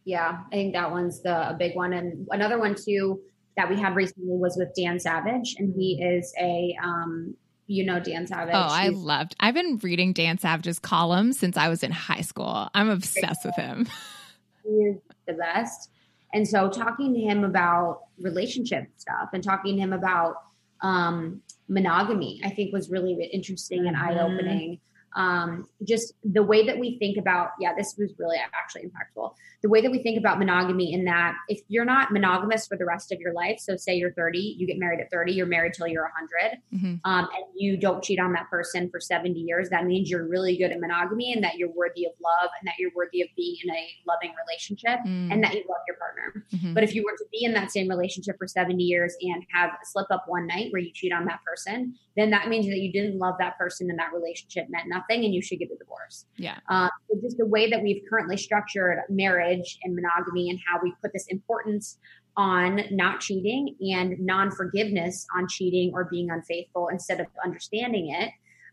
[0.04, 1.92] Yeah, I think that one's the a big one.
[1.92, 3.20] And another one too
[3.56, 7.34] that we had recently was with Dan Savage, and he is a um,
[7.68, 8.54] you know Dan Savage.
[8.54, 9.36] Oh, I He's- loved.
[9.38, 12.68] I've been reading Dan Savage's columns since I was in high school.
[12.74, 13.86] I'm obsessed with him.
[14.64, 14.96] he is
[15.26, 15.90] the best.
[16.34, 20.36] And so talking to him about relationship stuff and talking to him about
[20.80, 24.00] um, monogamy, I think was really interesting and Mhm.
[24.00, 24.80] eye opening.
[25.18, 29.34] Um, just the way that we think about, yeah, this was really actually impactful.
[29.62, 32.84] The way that we think about monogamy in that if you're not monogamous for the
[32.84, 35.72] rest of your life, so say you're 30, you get married at 30, you're married
[35.74, 37.00] till you're 100, Mhm.
[37.04, 40.56] um, and you don't cheat on that person for 70 years, that means you're really
[40.56, 43.56] good at monogamy and that you're worthy of love and that you're worthy of being
[43.64, 45.32] in a loving relationship Mm.
[45.32, 46.44] and that you love your partner.
[46.54, 46.74] Mhm.
[46.74, 49.70] But if you were to be in that same relationship for 70 years and have
[49.70, 52.78] a slip up one night where you cheat on that person, then that means that
[52.78, 55.76] you didn't love that person and that relationship meant nothing and you should get a
[55.76, 56.26] divorce.
[56.36, 56.58] Yeah.
[56.68, 60.92] Um, so just the way that we've currently structured marriage and monogamy and how we
[61.02, 61.98] put this importance
[62.36, 68.30] on not cheating and non forgiveness on cheating or being unfaithful instead of understanding it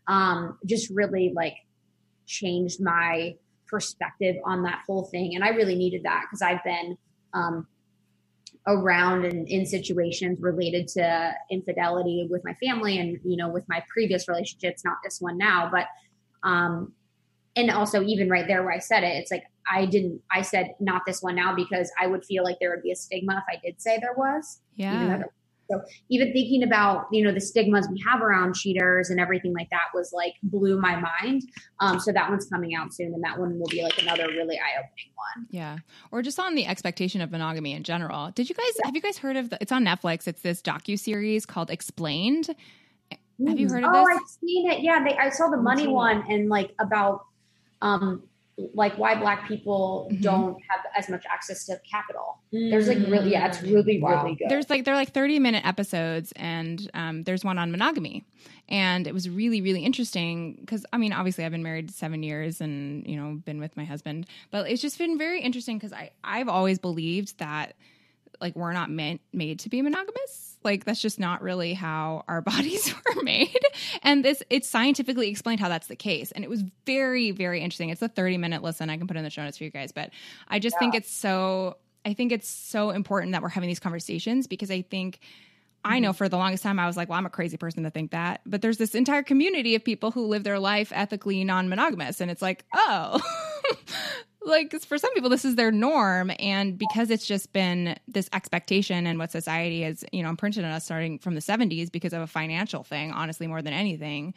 [0.08, 1.56] um, just really like
[2.26, 3.34] changed my
[3.66, 5.34] perspective on that whole thing.
[5.34, 6.96] And I really needed that because I've been
[7.34, 7.66] um,
[8.66, 13.82] around and in situations related to infidelity with my family and, you know, with my
[13.88, 15.86] previous relationships, not this one now, but,
[16.46, 16.92] um,
[17.56, 20.74] and also even right there where I said it, it's like, I didn't, I said
[20.78, 23.56] not this one now because I would feel like there would be a stigma if
[23.58, 24.60] I did say there was.
[24.78, 25.16] even Yeah.
[25.18, 25.32] there-
[25.68, 29.68] So even thinking about you know the stigmas we have around cheaters and everything like
[29.70, 31.42] that was like blew my mind.
[31.80, 34.56] Um, so that one's coming out soon, and that one will be like another really
[34.56, 35.46] eye opening one.
[35.50, 35.78] Yeah.
[36.12, 38.30] Or just on the expectation of monogamy in general.
[38.30, 40.28] Did you guys have you guys heard of the, it's on Netflix.
[40.28, 42.54] It's this docu series called Explained.
[43.46, 43.96] Have you heard of it?
[43.96, 44.16] oh, this?
[44.18, 44.80] I've seen it.
[44.80, 45.90] Yeah, they, I saw the money it.
[45.90, 47.26] one and like about
[47.82, 48.22] um
[48.74, 50.22] like why black people Mhm.
[50.22, 52.38] don't have as much access to capital.
[52.50, 54.22] There's like really yeah, it's really Wow.
[54.22, 54.48] really good.
[54.48, 58.24] There's like they're like 30 minute episodes and um, there's one on monogamy.
[58.70, 62.62] And it was really, really interesting because I mean, obviously I've been married seven years
[62.62, 66.12] and, you know, been with my husband, but it's just been very interesting because I,
[66.24, 67.74] I've always believed that
[68.40, 70.55] like we're not meant made to be monogamous.
[70.66, 73.58] Like that's just not really how our bodies were made.
[74.02, 76.32] And this it's scientifically explained how that's the case.
[76.32, 77.88] And it was very, very interesting.
[77.88, 78.90] It's a 30 minute listen.
[78.90, 80.10] I can put in the show notes for you guys, but
[80.48, 84.46] I just think it's so I think it's so important that we're having these conversations
[84.46, 85.20] because I think
[85.84, 86.16] I know mm-hmm.
[86.16, 88.40] for the longest time I was like, well, I'm a crazy person to think that.
[88.44, 92.20] But there's this entire community of people who live their life ethically non monogamous.
[92.20, 93.20] And it's like, oh,
[94.46, 96.30] like for some people, this is their norm.
[96.38, 100.70] And because it's just been this expectation and what society has, you know, imprinted on
[100.70, 104.34] us starting from the 70s because of a financial thing, honestly, more than anything,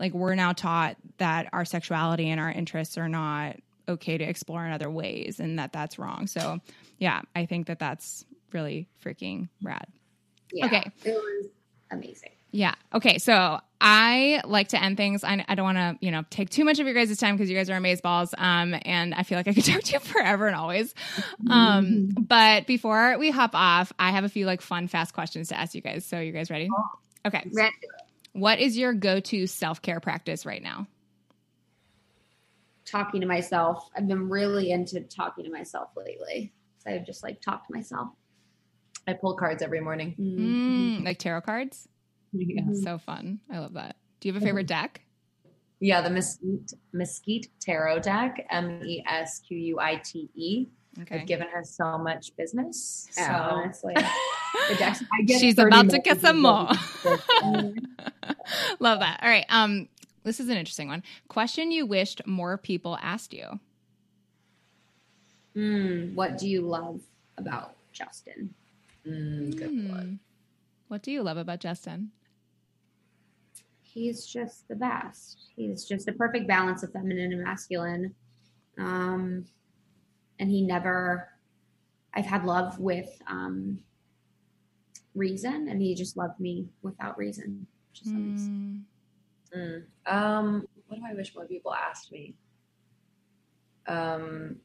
[0.00, 3.56] like we're now taught that our sexuality and our interests are not
[3.88, 6.26] okay to explore in other ways and that that's wrong.
[6.26, 6.58] So,
[6.98, 9.86] yeah, I think that that's really freaking rad.
[10.52, 10.90] yeah, okay.
[11.04, 11.46] it was
[11.90, 12.32] amazing.
[12.52, 12.74] Yeah.
[12.94, 13.18] Okay.
[13.18, 15.24] So I like to end things.
[15.24, 17.50] I, I don't want to, you know, take too much of your guys' time because
[17.50, 18.32] you guys are amazeballs.
[18.38, 20.94] Um, and I feel like I could talk to you forever and always.
[21.50, 25.58] Um, but before we hop off, I have a few like fun, fast questions to
[25.58, 26.04] ask you guys.
[26.04, 26.68] So you guys ready?
[27.26, 27.42] Okay.
[27.52, 27.72] Red-
[28.34, 30.86] What is your go-to self-care practice right now?
[32.84, 33.88] talking to myself.
[33.96, 36.52] I've been really into talking to myself lately.
[36.78, 38.08] So I just like talk to myself.
[39.06, 40.14] I pull cards every morning.
[40.20, 41.88] Mm, like tarot cards.
[42.38, 42.62] Yeah.
[42.62, 42.82] Mhm.
[42.82, 43.40] So fun.
[43.50, 43.96] I love that.
[44.20, 45.02] Do you have a favorite deck?
[45.80, 50.66] Yeah, the Mesquite Mesquite Tarot deck, M E S Q U I T E.
[51.00, 51.20] Okay.
[51.20, 53.08] I've given her so much business.
[53.10, 53.94] So Yeah, honestly.
[53.94, 56.68] The decks- I get She's about to get some more.
[58.80, 59.18] Love that.
[59.22, 59.46] All right.
[59.48, 59.88] Um,
[60.22, 61.02] this is an interesting one.
[61.28, 63.58] Question you wished more people asked you.
[65.56, 67.00] Mm, what do you love
[67.38, 68.54] about Justin?
[69.06, 70.20] Mm, good one.
[70.88, 72.10] What do you love about Justin?
[73.92, 75.50] He's just the best.
[75.54, 78.14] He's just the perfect balance of feminine and masculine.
[78.78, 79.44] Um,
[80.38, 81.28] and he never,
[82.14, 83.80] I've had love with um,
[85.14, 87.66] reason, and he just loved me without reason.
[87.90, 88.46] Which is nice.
[88.46, 88.78] Hmm.
[89.54, 89.82] Mm.
[90.06, 92.34] Um, what do I wish more people asked me?
[93.86, 94.56] Um,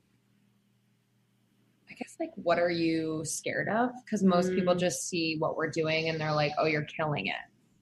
[1.90, 3.90] I guess like, what are you scared of?
[4.06, 4.80] Because most people Mm.
[4.80, 7.36] just see what we're doing and they're like, "Oh, you're killing it."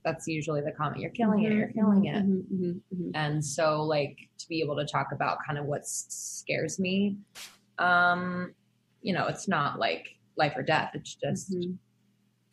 [0.05, 1.01] That's usually the comment.
[1.01, 1.51] You're killing it.
[1.51, 2.15] You're killing it.
[2.23, 3.11] Mhm, mhm, mhm.
[3.15, 7.17] And so, like, to be able to talk about kind of what scares me,
[7.79, 8.53] um,
[9.01, 10.91] you know, it's not like life or death.
[10.93, 11.77] It's just, Mhm.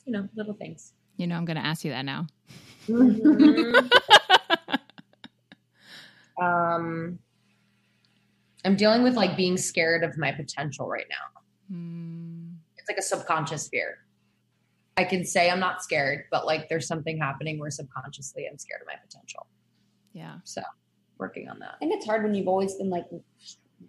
[0.07, 0.95] you know, little things.
[1.19, 2.27] You know, I'm going to ask you that now.
[6.41, 7.19] Um,
[8.65, 11.77] I'm dealing with like being scared of my potential right now.
[11.77, 13.99] Mm, It's like a subconscious fear.
[14.97, 18.83] I can say I'm not scared, but like there's something happening where subconsciously I'm scared
[18.83, 19.47] of my potential.
[20.13, 20.37] yeah.
[20.45, 20.63] So
[21.19, 21.77] working on that.
[21.81, 23.07] And it's hard when you've always been like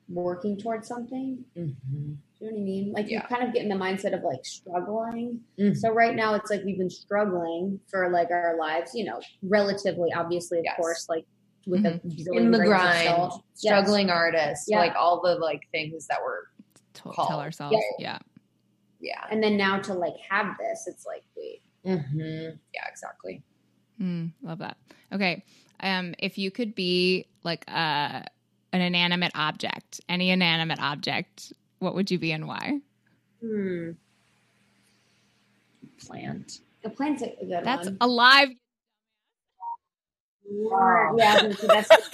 [0.10, 1.44] working towards something.
[1.58, 2.14] Mm-hmm.
[2.40, 2.92] Do you know what I mean?
[2.94, 5.42] Like you kind of get in the mindset of like struggling.
[5.60, 5.76] Mhm.
[5.76, 10.12] So right now it's like we've been struggling for like our lives, you know, relatively,
[10.14, 10.76] obviously, of Yes.
[10.78, 11.26] course, like
[11.66, 13.44] with a zillion In the grind, salt.
[13.56, 13.60] Yes.
[13.62, 14.80] struggling artist, Yeah.
[14.80, 16.48] like all the like things that were,
[16.96, 17.28] To- Call.
[17.28, 17.76] tell ourselves.
[18.00, 18.14] Yeah.
[18.14, 18.20] Yeah.
[19.04, 19.26] Yeah.
[19.30, 21.62] And then now to like have this, it's like, wait.
[21.86, 22.56] Mm-hmm.
[22.74, 23.44] Yeah, exactly.
[24.02, 24.78] Mm, love that.
[25.12, 25.44] Okay.
[25.82, 28.26] Um, if you could be like a
[28.72, 32.80] an inanimate object, any inanimate object, what would you be and why?
[33.42, 33.92] Hmm.
[36.00, 36.60] Plant.
[36.82, 37.98] The plant's a good That's one.
[38.00, 38.50] alive.
[40.46, 41.16] Wow.
[41.18, 42.10] Yeah, I was gonna say that's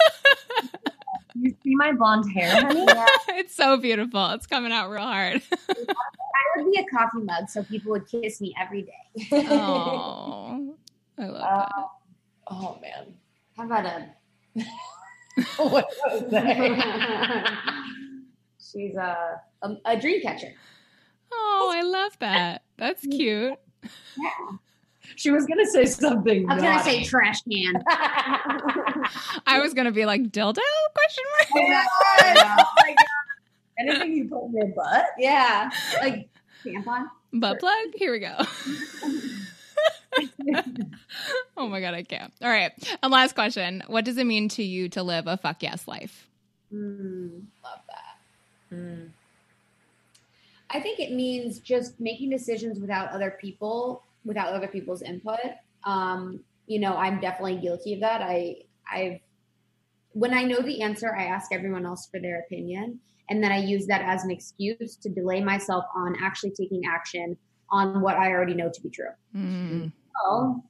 [1.40, 2.84] You see my blonde hair, honey?
[2.88, 3.06] yeah.
[3.28, 4.30] it's so beautiful.
[4.30, 5.40] It's coming out real hard.
[5.70, 9.46] I would be a coffee mug so people would kiss me every day.
[9.48, 10.76] oh,
[11.18, 11.86] I love uh, that.
[12.48, 13.14] oh man.
[13.56, 14.08] How about a
[15.56, 17.58] what was that?
[18.58, 20.52] She's a, a a dream catcher.
[21.32, 22.64] Oh, I love that.
[22.76, 23.58] That's cute.
[25.16, 26.50] She was gonna say something.
[26.50, 27.82] I was gonna say trash can.
[29.46, 30.58] I was gonna be like dildo
[30.94, 31.46] question mark.
[31.56, 33.06] oh my god.
[33.78, 35.06] Anything you put in your butt?
[35.18, 36.28] yeah, like
[36.64, 37.08] tampon.
[37.32, 37.94] Butt plug?
[37.94, 38.36] Here we go.
[41.56, 42.32] oh my god, I can't.
[42.42, 42.72] All right.
[43.02, 43.82] And last question.
[43.86, 46.26] What does it mean to you to live a fuck yes life?
[46.72, 47.42] Mm.
[47.64, 48.76] Love that.
[48.76, 49.08] Mm.
[50.70, 55.40] I think it means just making decisions without other people, without other people's input.
[55.84, 58.22] Um, you know, I'm definitely guilty of that.
[58.22, 58.56] I,
[58.90, 59.20] I've,
[60.12, 63.58] when I know the answer, I ask everyone else for their opinion, and then I
[63.58, 67.36] use that as an excuse to delay myself on actually taking action
[67.70, 69.10] on what I already know to be true.
[69.34, 69.92] Mm,
[70.24, 70.62] Oh,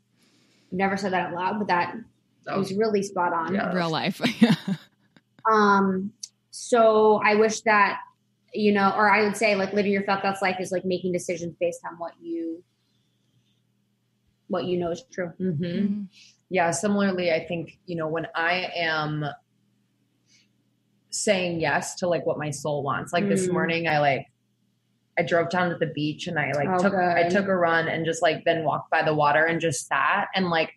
[0.70, 1.96] never said that out loud, but that
[2.44, 3.54] That was was really spot on.
[3.54, 3.72] Yeah.
[3.72, 4.20] real life.
[5.50, 6.12] Um,
[6.50, 7.98] so I wish that,
[8.52, 11.12] you know, or I would say like living your felt that's life is like making
[11.12, 12.62] decisions based on what you,
[14.50, 15.32] what you know is true.
[15.40, 15.64] Mm-hmm.
[15.64, 16.06] Mm,
[16.50, 19.24] Yeah, similarly, I think, you know, when I am
[21.10, 23.52] saying yes to like what my soul wants, like this Mm.
[23.52, 24.26] morning, I like,
[25.18, 27.88] I drove down to the beach and I like Oh, took, I took a run
[27.88, 30.72] and just like then walked by the water and just sat and like,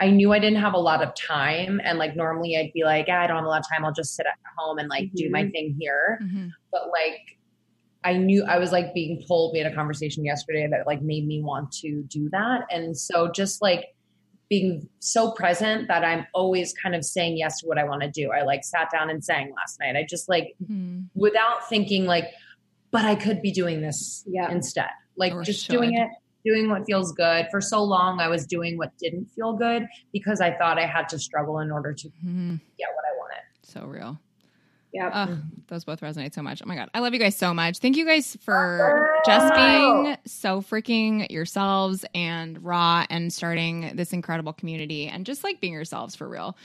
[0.00, 1.80] I knew I didn't have a lot of time.
[1.84, 3.84] And like, normally I'd be like, "Ah, I don't have a lot of time.
[3.84, 6.18] I'll just sit at home and like do my thing here.
[6.22, 6.50] mhm.
[6.72, 7.20] But like,
[8.04, 11.26] I knew I was like being told, we had a conversation yesterday that like made
[11.26, 12.62] me want to do that.
[12.70, 13.86] And so just like
[14.48, 18.10] being so present that I'm always kind of saying yes to what I want to
[18.10, 18.30] do.
[18.32, 19.96] I like sat down and sang last night.
[19.96, 21.06] I just like Mhm.
[21.14, 22.26] without thinking like,
[22.90, 24.50] but I could be doing this Yeah.
[24.50, 24.90] instead.
[25.16, 25.72] Like Or just should.
[25.72, 26.08] doing it,
[26.44, 27.46] doing what feels good.
[27.50, 31.08] For so long I was doing what didn't feel good because I thought I had
[31.10, 32.56] to struggle in order to mm-hmm.
[32.78, 33.42] get what I wanted.
[33.62, 34.18] So real.
[34.92, 35.26] Yeah.
[35.28, 35.38] Oh,
[35.68, 36.60] those both resonate so much.
[36.62, 37.78] Oh my god, I love you guys so much.
[37.78, 44.52] Thank you guys for just being so freaking yourselves and raw and starting this incredible
[44.52, 46.56] community and just like being yourselves for real.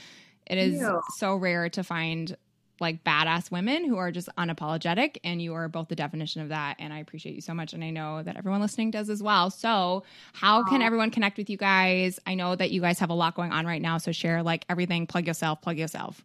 [0.46, 0.82] It is
[1.16, 2.36] so rare to find
[2.80, 6.76] like badass women who are just unapologetic and you are both the definition of that
[6.78, 9.50] and I appreciate you so much and I know that everyone listening does as well.
[9.50, 12.20] So, how can everyone connect with you guys?
[12.26, 14.64] I know that you guys have a lot going on right now, so share like
[14.68, 16.24] everything, plug yourself, plug yourself.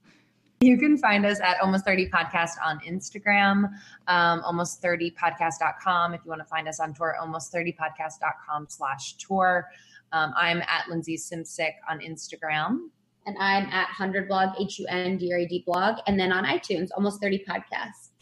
[0.64, 3.70] You can find us at Almost 30 Podcast on Instagram,
[4.08, 6.14] um, almost30podcast.com.
[6.14, 9.68] If you want to find us on tour, almost30podcast.com slash tour.
[10.14, 12.88] Um, I'm at Lindsey Simcik on Instagram.
[13.26, 16.32] And I'm at 100 blog, H U N D R A D blog, and then
[16.32, 18.13] on iTunes, almost 30 podcasts.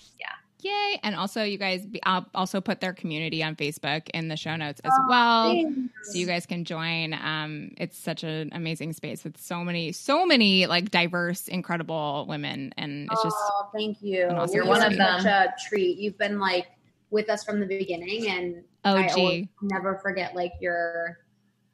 [0.61, 0.99] Yay.
[1.03, 4.55] And also, you guys, be, I'll also put their community on Facebook in the show
[4.55, 5.51] notes as Oh, well.
[5.51, 5.79] Thanks.
[6.11, 7.13] So you guys can join.
[7.13, 12.73] Um, it's such an amazing space with so many, so many like diverse, incredible women.
[12.77, 14.25] And it's just, oh, thank you.
[14.27, 15.21] awesome You're You're one of them.
[15.21, 15.97] such a treat.
[15.97, 16.67] You've been like
[17.09, 19.49] with us from the beginning, and oh, I gee.
[19.61, 21.17] never forget like your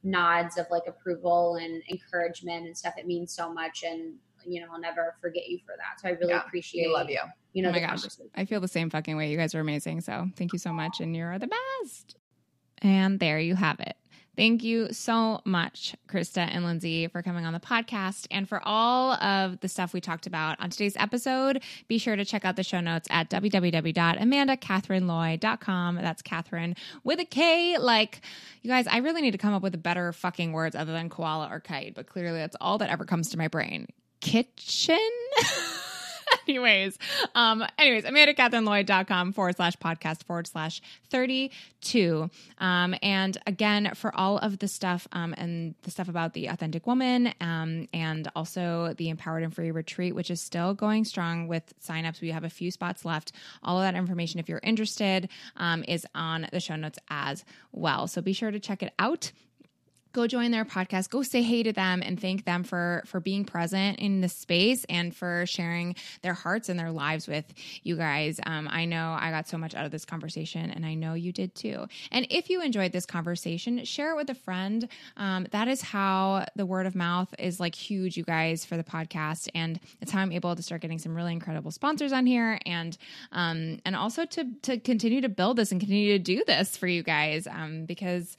[0.04, 2.96] nods of like approval and encouragement and stuff.
[2.98, 4.16] It means so much, and
[4.46, 6.02] you know I'll never forget you for that.
[6.02, 6.88] So I really Yeah, appreciate.
[6.88, 7.20] We love you.
[7.58, 8.04] You know, Oh my gosh.
[8.36, 9.32] I feel the same fucking way.
[9.32, 10.02] You guys are amazing.
[10.02, 11.00] So thank you so much.
[11.00, 11.50] And you're the
[11.82, 12.16] best.
[12.84, 13.96] And there you have it.
[14.36, 19.14] Thank you so much, Krista and Lindsey, for coming on the podcast and for all
[19.14, 21.64] of the stuff we talked about on today's episode.
[21.88, 25.96] Be sure to check out the show notes at www.amandacatherinelloyd.com.
[25.96, 27.80] That's Catherine with a K.
[27.80, 28.22] Like,
[28.62, 31.50] you guys, I really need to come up with better fucking words other than koala
[31.52, 33.88] or kite, but clearly that's all that ever comes to my brain.
[34.22, 35.00] Kitchen?
[36.50, 36.98] anyways,
[37.36, 42.30] um, anyways, AmandaCatherineLloyd.com forward slash podcast forward slash 32.
[42.60, 46.88] Um, and again, for all of the stuff um, and the stuff about the authentic
[46.88, 51.74] woman um, and also the empowered and free retreat, which is still going strong with
[51.82, 52.22] signups.
[52.22, 53.32] We have a few spots left.
[53.64, 58.08] All of that information, if you're interested, um, is on the show notes as well.
[58.08, 59.32] So be sure to check it out
[60.14, 61.10] go join their podcast.
[61.10, 64.86] Go say hey to them and thank them for for being present in this space
[64.90, 67.46] and for sharing their hearts and their lives with
[67.84, 68.40] you guys.
[68.46, 71.32] Um, i know i got so much out of this conversation and i know you
[71.32, 71.88] did too.
[72.12, 74.88] And if you enjoyed this conversation share it with a friend.
[75.16, 78.84] Um, that is how the word of mouth is like huge you guys for the
[78.84, 79.50] podcast.
[79.56, 82.98] And it's how i'm able to start getting some really incredible sponsors on here and
[83.32, 86.88] um, and also to to continue to build this and continue to do this for
[86.88, 87.48] you guys.
[87.48, 88.38] Um, because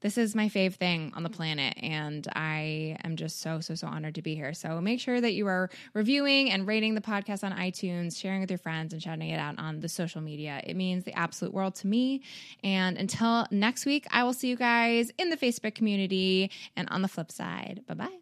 [0.00, 3.86] this is my fave thing on the planet and i am just so so so
[3.86, 4.54] honored to be here.
[4.54, 8.50] So make sure that you are reviewing and rating the podcast on itunes sharing with
[8.50, 10.60] your friends and shouting it out on the social media.
[10.64, 12.22] It means the absolute world to me.
[12.62, 16.50] And until next week i will see you guys in the facebook community.
[16.76, 18.19] And on the flip side bye bye